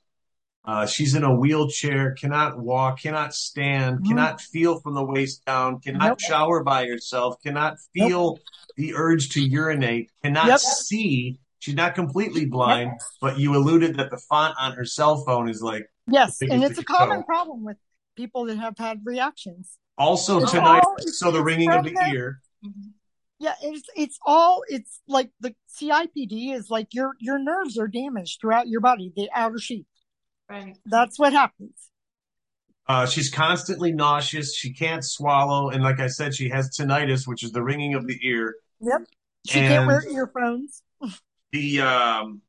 Uh, 0.64 0.86
she's 0.86 1.16
in 1.16 1.24
a 1.24 1.36
wheelchair, 1.36 2.12
cannot 2.14 2.60
walk, 2.60 3.00
cannot 3.02 3.34
stand, 3.34 4.00
Mhm. 4.00 4.08
cannot 4.10 4.42
feel 4.42 4.80
from 4.80 4.94
the 4.94 5.04
waist 5.04 5.44
down, 5.46 5.80
cannot 5.80 6.08
Nope. 6.08 6.20
shower 6.20 6.64
by 6.64 6.86
herself, 6.88 7.36
cannot 7.44 7.78
feel 7.96 8.38
the 8.76 8.94
urge 8.96 9.30
to 9.30 9.42
urinate, 9.42 10.12
cannot 10.24 10.48
Yep. 10.48 10.60
see. 10.60 11.40
She's 11.60 11.76
not 11.76 11.96
completely 11.96 12.46
blind, 12.46 13.00
but 13.20 13.40
you 13.40 13.56
alluded 13.56 13.96
that 13.98 14.12
the 14.12 14.18
font 14.18 14.56
on 14.60 14.74
her 14.74 14.86
cell 14.86 15.24
phone 15.26 15.50
is 15.50 15.64
like 15.64 15.90
Yes, 16.08 16.42
and 16.42 16.64
it's 16.64 16.74
a 16.74 16.76
thing. 16.76 16.86
common 16.86 17.24
problem 17.24 17.64
with 17.64 17.78
people 18.16 18.46
that 18.46 18.58
have 18.58 18.78
had 18.78 19.02
reactions. 19.06 19.78
also 19.98 20.42
It's 20.42 20.52
tonight. 20.52 20.84
all- 20.86 20.98
so 21.00 21.32
the 21.32 21.42
ringing 21.42 21.72
of 21.72 21.84
the 21.86 21.92
the- 21.92 22.10
ear. 22.14 22.42
Mhm. 22.66 22.92
Yeah, 23.40 23.56
it's 23.62 23.88
it's 23.96 24.20
all 24.26 24.64
it's 24.68 25.02
like 25.08 25.32
the 25.40 25.56
CIPD 25.70 26.52
is 26.54 26.70
like 26.70 26.94
your 26.94 27.14
your 27.20 27.38
nerves 27.40 27.78
are 27.78 27.88
damaged 27.88 28.40
throughout 28.42 28.68
your 28.68 28.82
body, 28.82 29.12
the 29.16 29.30
outer 29.34 29.58
sheath. 29.60 29.86
Right. 30.50 30.78
That's 30.86 31.18
what 31.18 31.32
happens. 31.34 31.90
Uh, 32.88 33.06
she's 33.06 33.30
constantly 33.32 33.92
nauseous. 33.92 34.56
She 34.56 34.72
can't 34.74 35.04
swallow, 35.04 35.70
and 35.70 35.82
like 35.84 36.00
I 36.00 36.08
said, 36.08 36.36
she 36.36 36.50
has 36.50 36.70
tinnitus, 36.78 37.26
which 37.28 37.42
is 37.44 37.52
the 37.52 37.64
ringing 37.64 37.94
of 37.96 38.06
the 38.06 38.20
ear. 38.22 38.56
Yep. 38.82 39.02
She 39.48 39.60
can't 39.60 39.88
wear 39.88 40.04
earphones. 40.08 40.84
the 41.52 41.82
um 41.82 42.42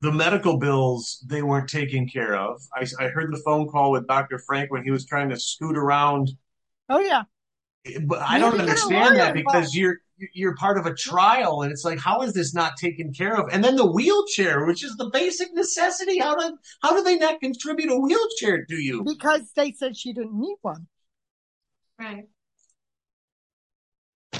the 0.00 0.12
medical 0.12 0.58
bills 0.58 1.24
they 1.26 1.42
weren't 1.42 1.68
taken 1.68 2.08
care 2.08 2.36
of. 2.36 2.60
I, 2.74 2.86
I 3.00 3.08
heard 3.08 3.32
the 3.32 3.42
phone 3.44 3.68
call 3.68 3.90
with 3.92 4.06
Dr. 4.06 4.40
Frenck 4.48 4.70
when 4.70 4.84
he 4.84 4.90
was 4.90 5.06
trying 5.06 5.28
to 5.30 5.38
scoot 5.38 5.76
around, 5.76 6.30
Oh 6.88 7.00
yeah. 7.00 7.24
but 8.06 8.20
I 8.20 8.38
don't 8.38 8.56
need 8.56 8.66
to 8.66 8.66
get 8.66 8.68
a 8.68 8.70
understand 8.70 9.16
that 9.18 9.34
because 9.34 9.74
involved. 9.74 9.74
you're 9.74 9.96
you're 10.34 10.56
part 10.56 10.78
of 10.78 10.86
a 10.86 10.94
trial, 10.94 11.62
and 11.62 11.70
it's 11.70 11.84
like, 11.84 11.98
how 12.00 12.22
is 12.22 12.32
this 12.34 12.52
not 12.52 12.76
taken 12.76 13.12
care 13.12 13.36
of? 13.36 13.48
And 13.52 13.62
then 13.62 13.76
the 13.76 13.86
wheelchair, 13.90 14.66
which 14.66 14.82
is 14.84 14.96
the 14.96 15.10
basic 15.10 15.52
necessity, 15.54 16.18
how 16.18 16.34
do 16.36 16.58
how 16.82 16.96
do 16.96 17.02
they 17.04 17.16
not 17.16 17.40
contribute 17.40 17.90
a 17.90 17.96
wheelchair 17.98 18.64
to 18.66 18.74
you? 18.76 19.04
Because 19.04 19.52
they 19.54 19.72
said 19.72 19.96
she 19.96 20.12
didn't 20.12 20.38
need 20.38 20.56
one. 20.62 20.86
Right. 21.98 22.24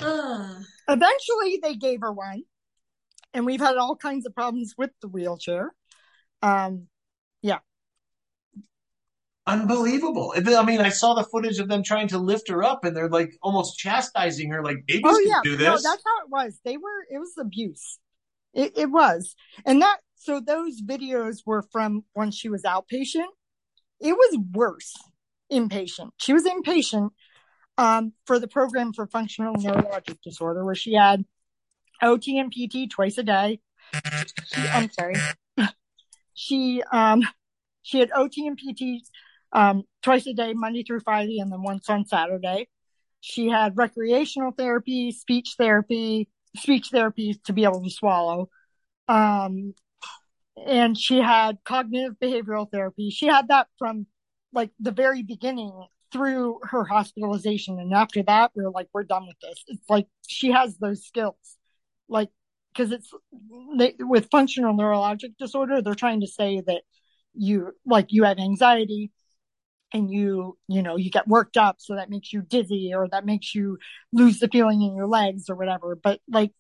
Ugh. 0.01 0.63
Eventually 0.89 1.59
they 1.63 1.75
gave 1.77 2.01
her 2.01 2.13
one. 2.13 2.43
And 3.35 3.47
we've 3.47 3.61
had 3.61 3.77
all 3.77 3.97
kinds 3.97 4.27
of 4.27 4.35
problems 4.35 4.75
with 4.77 4.91
the 5.01 5.09
wheelchair. 5.09 5.73
Um 6.43 6.89
yeah. 7.43 7.59
Unbelievable. 9.47 10.35
I 10.37 10.63
mean, 10.63 10.81
I 10.81 10.91
saw 10.91 11.15
the 11.15 11.25
footage 11.25 11.59
of 11.59 11.69
them 11.69 11.83
trying 11.83 12.09
to 12.09 12.19
lift 12.19 12.51
her 12.51 12.63
up, 12.63 12.85
and 12.85 12.95
they're 12.95 13.09
like 13.09 13.35
almost 13.43 13.79
chastising 13.79 14.51
her, 14.51 14.63
like 14.63 14.85
babies 14.87 15.05
Oh 15.07 15.15
can 15.15 15.27
yeah, 15.27 15.41
do 15.43 15.57
no, 15.57 15.73
that's 15.73 15.85
how 15.87 16.25
it 16.25 16.29
was. 16.29 16.61
They 16.67 16.77
were. 16.77 17.07
It 17.11 17.19
was 17.19 17.33
abuse. 17.39 17.99
It, 18.53 18.77
it 18.77 18.91
was, 18.91 19.35
and 19.65 19.81
that. 19.81 19.99
So 20.17 20.41
those 20.41 20.83
videos 20.83 21.39
were 21.47 21.63
from 21.63 22.05
when 22.13 22.31
she 22.31 22.51
was 22.51 22.65
outpatient. 22.65 23.29
It 24.01 24.13
was 24.13 24.39
worse 24.53 24.95
inpatient. 25.51 26.11
She 26.19 26.35
was 26.35 26.45
inpatient 26.45 27.11
um, 27.79 28.13
for 28.27 28.39
the 28.39 28.49
program 28.49 28.93
for 28.93 29.07
functional 29.07 29.55
neurologic 29.55 30.19
disorder, 30.23 30.65
where 30.65 30.75
she 30.75 30.93
had 30.93 31.25
OT 32.03 32.39
and 32.39 32.53
PT 32.53 32.91
twice 32.91 33.19
a 33.19 33.23
day. 33.23 33.61
She, 34.47 34.61
I'm 34.61 34.91
sorry. 34.91 35.15
she 36.35 36.83
um, 36.93 37.23
she 37.83 38.01
had 38.01 38.11
OT 38.15 38.47
and 38.47 38.59
PT 38.59 39.07
um, 39.53 39.85
twice 40.03 40.27
a 40.27 40.35
day, 40.35 40.53
Monday 40.53 40.83
through 40.83 41.01
Friday, 41.01 41.39
and 41.39 41.51
then 41.51 41.63
once 41.63 41.89
on 41.89 42.07
Saturday. 42.07 42.69
She 43.21 43.49
had 43.49 43.77
recreational 43.77 44.53
therapy, 44.53 45.11
speech 45.11 45.55
therapy, 45.59 46.29
speech 46.57 46.89
therapy 46.93 47.35
to 47.45 47.53
be 47.53 47.65
able 47.65 47.83
to 47.83 47.91
swallow. 47.91 48.49
Um, 49.09 49.75
and 50.67 50.97
she 50.97 51.19
had 51.19 51.59
cognitive 51.65 52.17
behavioral 52.23 52.71
therapy. 52.71 53.11
She 53.11 53.27
had 53.27 53.49
that 53.49 53.69
from 53.79 54.07
like 54.53 54.71
the 54.79 54.93
very 54.93 55.23
beginning 55.23 55.73
through 56.13 56.61
her 56.65 56.85
hospitalization. 56.85 57.79
And 57.79 57.93
after 57.93 58.23
that, 58.25 58.53
we 58.55 58.65
are 58.65 58.71
like, 58.71 58.89
we're 58.93 59.05
done 59.05 59.27
with 59.27 59.37
this. 59.41 59.63
It's 59.69 59.89
like 59.89 60.07
she 60.27 60.53
has 60.53 60.77
those 60.79 61.05
skills. 61.05 61.58
Like, 62.09 62.31
because 62.73 62.93
it's 62.93 63.11
they, 63.77 63.95
with 63.99 64.29
functional 64.31 64.75
neurologic 64.75 65.37
disorder, 65.39 65.83
they're 65.83 65.95
trying 65.95 66.21
to 66.21 66.27
say 66.27 66.63
that 66.67 66.83
you 67.35 67.73
like 67.87 68.07
you 68.11 68.25
have 68.25 68.39
anxiety 68.39 69.11
and 69.93 70.11
you 70.11 70.57
you 70.67 70.83
know 70.83 70.97
you 70.97 71.11
get 71.11 71.29
worked 71.29 71.57
up 71.57 71.77
so 71.79 71.95
that 71.95 72.11
makes 72.11 72.33
you 72.33 72.43
dizzy 72.43 72.93
or 72.95 73.09
that 73.09 73.25
makes 73.25 73.55
you 73.55 73.79
lose 74.13 74.39
the 74.39 74.49
feeling 74.49 74.83
in 74.83 74.95
your 74.95 75.07
legs 75.07 75.49
or 75.49 75.55
whatever 75.55 75.97
but 75.97 76.21
like 76.29 76.53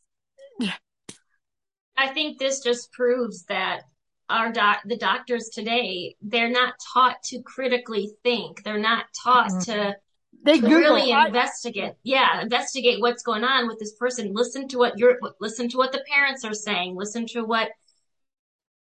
I 1.96 2.08
think 2.08 2.38
this 2.38 2.60
just 2.60 2.92
proves 2.92 3.44
that 3.46 3.82
our 4.30 4.52
doc, 4.52 4.80
the 4.84 4.96
doctors 4.96 5.48
today, 5.48 6.16
they're 6.22 6.50
not 6.50 6.74
taught 6.92 7.22
to 7.24 7.42
critically 7.42 8.10
think. 8.22 8.62
They're 8.62 8.78
not 8.78 9.06
taught 9.22 9.50
Mhm. 9.50 9.64
to 9.64 9.96
They 10.44 10.54
to 10.54 10.60
Google. 10.60 10.78
really 10.78 11.12
I- 11.12 11.26
investigate. 11.26 11.94
Yeah, 12.02 12.40
investigate 12.40 13.00
what's 13.00 13.22
going 13.22 13.44
on 13.44 13.66
with 13.66 13.78
this 13.78 13.94
person. 13.94 14.32
Listen 14.34 14.68
to 14.68 14.78
what 14.78 14.98
you're. 14.98 15.18
Listen 15.40 15.68
to 15.70 15.76
what 15.76 15.92
the 15.92 16.04
parents 16.10 16.44
are 16.44 16.54
saying. 16.54 16.96
Listen 16.96 17.26
to 17.28 17.42
what. 17.42 17.70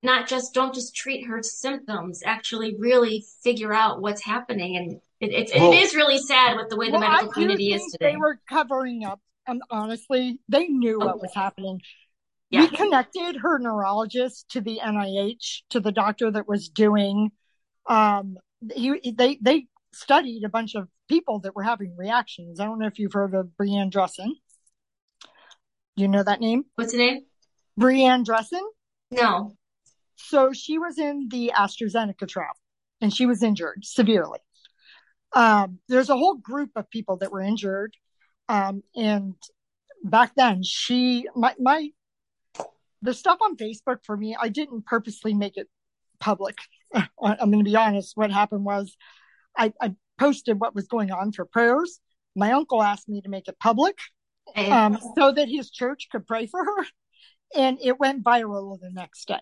Not 0.03 0.29
just 0.29 0.53
don't 0.53 0.75
just 0.75 0.95
treat 0.95 1.27
her 1.27 1.43
symptoms. 1.43 2.23
Actually, 2.27 2.77
really 2.79 3.25
figure 3.43 3.73
out 3.73 4.03
what's 4.03 4.23
happening, 4.23 4.77
and 4.77 4.93
it, 5.21 5.33
it's 5.33 5.53
Well- 5.55 5.73
it 5.73 5.77
is 5.77 5.95
really 5.95 6.19
sad 6.19 6.57
with 6.57 6.69
the 6.69 6.77
way 6.77 6.87
the 6.87 6.93
Well, 6.93 7.01
medical 7.01 7.29
do 7.29 7.33
community 7.33 7.73
is 7.73 7.83
today. 7.93 8.13
They 8.13 8.17
were 8.17 8.39
covering 8.49 9.05
up. 9.05 9.21
And 9.47 9.61
honestly, 9.71 10.39
they 10.49 10.69
knew 10.69 10.99
what 10.99 11.21
was 11.21 11.35
happening. 11.35 11.83
Yeah. 12.49 12.63
We 12.63 12.69
connected 12.69 13.37
her 13.37 13.59
neurologist 13.59 14.49
to 14.51 14.63
the 14.63 14.81
NIH, 14.83 15.65
to 15.71 15.81
the 15.81 15.93
doctor 15.93 16.31
that 16.31 16.49
was 16.49 16.71
doing. 16.71 17.31
Um, 17.87 18.39
he 18.75 19.13
they 19.15 19.39
they 19.43 19.67
studied 19.95 20.45
a 20.45 20.49
bunch 20.49 20.75
of 20.75 20.89
people 21.09 21.41
that 21.41 21.55
were 21.55 21.63
having 21.63 21.97
reactions. 21.97 22.61
I 22.61 22.65
don't 22.65 22.79
know 22.79 22.87
if 22.87 22.99
you've 22.99 23.13
heard 23.13 23.35
of 23.35 23.51
Brianne 23.61 23.91
Dressen. 23.91 24.31
Do 25.97 26.03
you 26.03 26.09
know 26.09 26.23
that 26.23 26.41
name? 26.41 26.65
What's 26.75 26.93
the 26.93 26.99
name? 26.99 27.23
Brianne 27.79 28.25
Dressen. 28.25 28.63
No. 29.11 29.57
So 30.17 30.53
she 30.53 30.79
was 30.79 30.99
in 30.99 31.29
the 31.31 31.53
AstraZeneca 31.55 32.29
trial 32.29 32.57
and 33.01 33.15
she 33.15 33.27
was 33.27 33.43
injured 33.43 33.85
severely. 33.85 34.39
Um, 35.35 35.79
there's 35.89 36.11
a 36.11 36.17
whole 36.17 36.35
group 36.35 36.71
of 36.77 36.89
people 36.91 37.19
that 37.19 37.33
were 37.33 37.41
injured. 37.41 37.95
Um, 38.49 38.83
and 38.95 39.35
back 40.03 40.33
then 40.37 40.63
she, 40.63 41.27
my, 41.35 41.55
my, 41.59 41.91
the 43.03 43.15
stuff 43.15 43.39
on 43.43 43.57
Facebook 43.57 43.99
for 44.05 44.17
me, 44.17 44.37
I 44.41 44.49
didn't 44.49 44.87
purposely 44.87 45.35
make 45.35 45.57
it 45.57 45.69
public. 46.21 46.57
I'm 46.95 47.51
going 47.51 47.59
to 47.59 47.71
be 47.71 47.77
honest. 47.77 48.17
What 48.17 48.31
happened 48.31 48.65
was 48.65 48.97
I, 49.57 49.73
I 49.81 49.95
posted 50.19 50.61
what 50.61 50.75
was 50.75 50.87
going 50.87 51.11
on 51.11 51.33
for 51.33 51.45
prayers. 51.45 52.01
My 52.37 52.53
uncle 52.53 52.83
asked 52.83 53.09
me 53.09 53.21
to 53.23 53.29
make 53.29 53.49
it 53.49 53.59
public 53.59 53.99
um, 54.57 54.99
so 55.17 55.33
that 55.33 55.49
his 55.49 55.71
church 55.71 56.09
could 56.11 56.27
pray 56.27 56.47
for 56.47 56.65
her. 56.65 56.87
And 57.57 57.79
it 57.81 58.01
went 58.01 58.25
viral 58.25 58.79
the 58.81 58.91
next 58.91 59.29
day. 59.29 59.41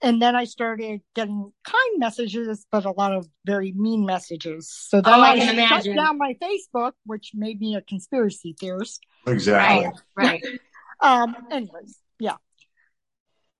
And 0.00 0.22
then 0.22 0.36
I 0.36 0.44
started 0.44 1.00
getting 1.14 1.52
kind 1.64 1.98
messages, 1.98 2.66
but 2.70 2.84
a 2.84 2.92
lot 2.92 3.12
of 3.12 3.26
very 3.44 3.72
mean 3.72 4.06
messages. 4.06 4.70
So 4.70 5.00
then 5.00 5.14
Oh, 5.14 5.20
I 5.20 5.30
I, 5.30 5.38
can 5.38 5.46
shut 5.48 5.54
imagine. 5.86 5.96
down 5.96 6.18
my 6.18 6.34
Facebook, 6.40 6.92
which 7.04 7.32
made 7.34 7.60
me 7.60 7.74
a 7.74 7.82
conspiracy 7.82 8.54
theorist. 8.58 9.00
Exactly. 9.26 9.86
right. 10.16 10.42
Right. 10.42 10.44
Um, 11.00 11.36
anyways, 11.52 11.96
yeah. 12.18 12.38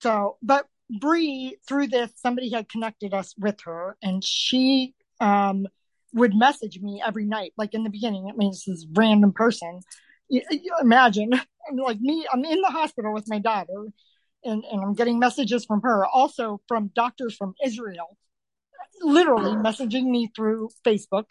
So, 0.03 0.39
but 0.43 0.67
Bree, 0.91 1.57
through 1.69 1.87
this, 1.87 2.11
somebody 2.17 2.51
had 2.51 2.69
connected 2.69 3.15
us 3.15 3.33
with 3.39 3.61
her, 3.61 3.97
and 4.03 4.25
she 4.25 4.97
um 5.21 5.67
would 6.15 6.35
message 6.35 6.81
me 6.81 7.03
every 7.07 7.27
night. 7.27 7.53
Like 7.59 7.75
in 7.75 7.85
the 7.85 7.91
beginning, 7.91 8.31
I 8.33 8.37
mean, 8.37 8.51
this 8.51 8.67
is 8.67 8.87
random 8.95 9.33
person. 9.33 9.81
You, 10.29 10.43
you 10.51 10.73
imagine, 10.81 11.33
I'm 11.69 11.77
like 11.77 12.01
me, 12.01 12.27
I'm 12.33 12.45
in 12.45 12.61
the 12.61 12.71
hospital 12.71 13.13
with 13.13 13.29
my 13.29 13.39
daughter, 13.39 13.87
and 14.45 14.65
and 14.65 14.83
I'm 14.83 14.95
getting 14.95 15.19
messages 15.19 15.65
from 15.65 15.83
her, 15.83 16.07
also 16.07 16.61
from 16.69 16.91
doctors 16.95 17.35
from 17.35 17.55
Israel, 17.65 18.17
literally 19.03 19.53
messaging 19.53 20.05
me 20.05 20.31
through 20.35 20.71
Facebook. 20.85 21.27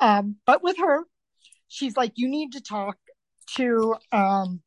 Um, 0.00 0.36
but 0.46 0.64
with 0.64 0.78
her, 0.78 1.04
she's 1.68 1.96
like, 1.96 2.12
you 2.16 2.28
need 2.28 2.52
to 2.52 2.60
talk 2.60 2.96
to 3.56 3.94
um 4.12 4.60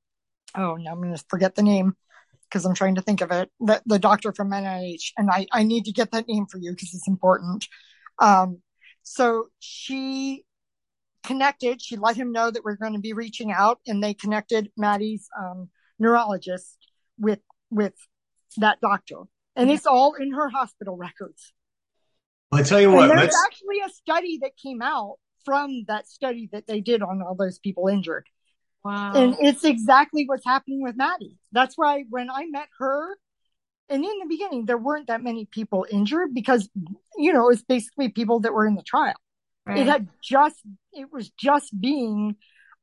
oh 0.55 0.75
no 0.75 0.91
i'm 0.91 1.01
going 1.01 1.15
to 1.15 1.23
forget 1.29 1.55
the 1.55 1.63
name 1.63 1.95
because 2.43 2.65
i'm 2.65 2.75
trying 2.75 2.95
to 2.95 3.01
think 3.01 3.21
of 3.21 3.31
it 3.31 3.49
the, 3.59 3.81
the 3.85 3.99
doctor 3.99 4.31
from 4.31 4.51
nih 4.51 4.97
and 5.17 5.29
i 5.31 5.45
i 5.51 5.63
need 5.63 5.85
to 5.85 5.91
get 5.91 6.11
that 6.11 6.27
name 6.27 6.45
for 6.45 6.57
you 6.57 6.71
because 6.71 6.93
it's 6.93 7.07
important 7.07 7.67
um 8.19 8.61
so 9.03 9.47
she 9.59 10.43
connected 11.23 11.81
she 11.81 11.95
let 11.97 12.15
him 12.15 12.31
know 12.31 12.51
that 12.51 12.63
we're 12.63 12.75
going 12.75 12.93
to 12.93 12.99
be 12.99 13.13
reaching 13.13 13.51
out 13.51 13.79
and 13.87 14.03
they 14.03 14.13
connected 14.13 14.71
maddie's 14.77 15.27
um 15.39 15.69
neurologist 15.99 16.77
with 17.17 17.39
with 17.69 17.93
that 18.57 18.79
doctor 18.81 19.21
and 19.55 19.71
it's 19.71 19.85
all 19.85 20.13
in 20.13 20.33
her 20.33 20.49
hospital 20.49 20.97
records 20.97 21.53
I 22.51 22.61
tell 22.61 22.79
you 22.79 22.91
what, 22.91 23.09
and 23.09 23.19
there's 23.19 23.33
let's 23.33 23.45
actually 23.47 23.79
a 23.85 23.89
study 23.89 24.39
that 24.43 24.51
came 24.55 24.81
out 24.81 25.15
from 25.43 25.83
that 25.87 26.07
study 26.07 26.47
that 26.53 26.67
they 26.67 26.79
did 26.79 27.01
on 27.01 27.21
all 27.21 27.35
those 27.35 27.59
people 27.59 27.87
injured 27.87 28.27
Wow. 28.83 29.13
and 29.13 29.35
it's 29.39 29.63
exactly 29.63 30.25
what's 30.27 30.45
happening 30.45 30.83
with 30.83 30.95
Maddie. 30.95 31.37
That's 31.51 31.75
why 31.75 32.05
when 32.11 32.29
I 32.29 32.45
met 32.45 32.67
her, 32.77 33.17
and 33.89 34.03
in 34.03 34.19
the 34.19 34.25
beginning, 34.27 34.65
there 34.65 34.77
weren't 34.77 35.07
that 35.07 35.21
many 35.23 35.45
people 35.45 35.85
injured 35.89 36.33
because, 36.33 36.69
you 37.17 37.31
know, 37.33 37.49
it's 37.49 37.61
basically 37.63 38.09
people 38.09 38.39
that 38.41 38.53
were 38.53 38.65
in 38.65 38.75
the 38.75 38.81
trial. 38.83 39.15
right. 39.65 39.77
It 39.79 39.87
had 39.87 40.07
just, 40.23 40.57
it 40.93 41.11
was 41.11 41.29
just 41.31 41.79
being 41.79 42.35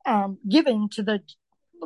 um, 0.06 0.38
given 0.48 0.88
to 0.92 1.02
the, 1.02 1.20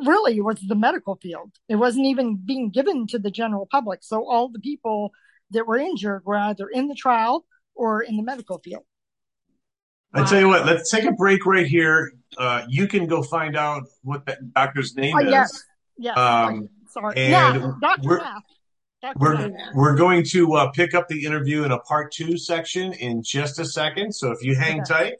really, 0.05 0.37
it 0.37 0.41
was 0.43 0.59
the 0.67 0.75
medical 0.75 1.15
field. 1.15 1.51
It 1.67 1.75
wasn't 1.75 2.05
even 2.05 2.35
being 2.43 2.69
given 2.69 3.07
to 3.07 3.19
the 3.19 3.31
general 3.31 3.67
public. 3.71 3.99
So 4.03 4.27
all 4.29 4.49
the 4.49 4.59
people 4.59 5.11
that 5.51 5.65
were 5.65 5.77
injured 5.77 6.23
were 6.25 6.37
either 6.37 6.67
in 6.67 6.87
the 6.87 6.95
trial 6.95 7.45
or 7.75 8.01
in 8.01 8.17
the 8.17 8.23
medical 8.23 8.59
field. 8.59 8.83
I 10.13 10.25
tell 10.25 10.39
you 10.39 10.47
what, 10.47 10.65
let's 10.65 10.89
take 10.89 11.03
a 11.03 11.11
break 11.11 11.45
right 11.45 11.65
here. 11.67 12.11
Uh, 12.37 12.63
you 12.67 12.87
can 12.87 13.07
go 13.07 13.21
find 13.21 13.55
out 13.55 13.83
what 14.03 14.25
that 14.25 14.53
doctor's 14.53 14.95
name 14.95 15.15
Oh, 15.15 15.19
is. 15.19 15.31
yes. 15.31 15.63
Yes. 15.97 16.17
Um, 16.17 16.69
Sorry. 16.89 17.15
and 17.17 17.31
yeah. 17.31 17.71
Dr. 17.81 18.07
we're- 18.07 18.21
Math. 18.21 18.41
We're 19.15 19.51
we're 19.75 19.95
going 19.95 20.23
to 20.31 20.53
uh, 20.53 20.71
pick 20.71 20.93
up 20.93 21.07
the 21.07 21.23
interview 21.25 21.63
in 21.63 21.71
a 21.71 21.79
part 21.79 22.11
two 22.11 22.37
section 22.37 22.93
in 22.93 23.21
just 23.23 23.59
a 23.59 23.65
second. 23.65 24.13
So 24.13 24.31
if 24.31 24.43
you 24.43 24.55
hang 24.55 24.81
Okay. 24.81 24.93
tight, 24.93 25.13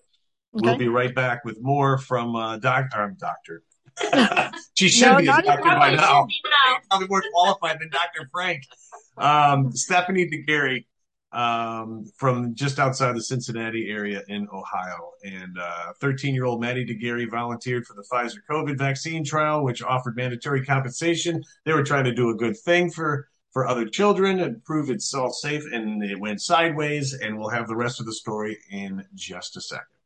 we'll 0.52 0.72
Okay. 0.74 0.78
be 0.80 0.88
right 0.88 1.14
back 1.14 1.46
with 1.46 1.62
more 1.62 1.98
from 1.98 2.36
uh, 2.36 2.58
doc, 2.58 2.86
um, 2.96 3.16
doctor. 3.20 3.64
she 4.78 4.90
should 4.90 5.12
No, 5.12 5.18
be 5.18 5.28
a 5.28 5.28
doctor 5.28 5.52
even 5.52 5.80
by 5.80 5.92
now. 5.92 6.22
should 6.22 6.28
be 6.28 6.42
now. 6.46 6.78
Probably 6.90 7.08
more 7.08 7.24
qualified 7.32 7.78
than 7.80 7.90
Dr. 7.90 8.30
Frenck. 8.34 8.62
Um, 9.18 9.72
Stephanie 9.72 10.28
DeGaray 10.30 10.86
um, 11.32 12.06
from 12.18 12.56
just 12.56 12.80
outside 12.80 13.16
the 13.16 13.22
Cincinnati 13.24 13.90
area 13.90 14.24
in 14.28 14.48
Ohio. 14.52 15.12
And 15.24 15.58
13 16.02 16.34
year 16.34 16.46
old 16.46 16.62
Maddie 16.62 16.86
DeGaray 16.86 17.30
volunteered 17.30 17.86
for 17.86 17.94
the 17.94 18.04
Pfizer 18.12 18.38
COVID 18.50 18.78
vaccine 18.78 19.24
trial, 19.24 19.64
which 19.64 19.82
offered 19.84 20.16
mandatory 20.16 20.66
compensation. 20.66 21.44
They 21.66 21.74
were 21.74 21.84
trying 21.84 22.06
to 22.06 22.14
do 22.14 22.30
a 22.30 22.36
good 22.36 22.58
thing 22.58 22.90
for, 22.92 23.28
for 23.58 23.66
other 23.66 23.88
children 23.88 24.42
and 24.42 24.64
prove 24.66 24.92
it's 24.92 25.16
all 25.16 25.32
safe, 25.32 25.64
and 25.74 26.04
it 26.04 26.20
went 26.20 26.40
sideways. 26.40 27.14
And 27.14 27.40
we'll 27.40 27.50
have 27.50 27.68
the 27.68 27.76
rest 27.76 28.00
of 28.00 28.06
the 28.06 28.14
story 28.14 28.56
in 28.70 29.04
just 29.16 29.58
a 29.58 29.62
second. 29.62 29.97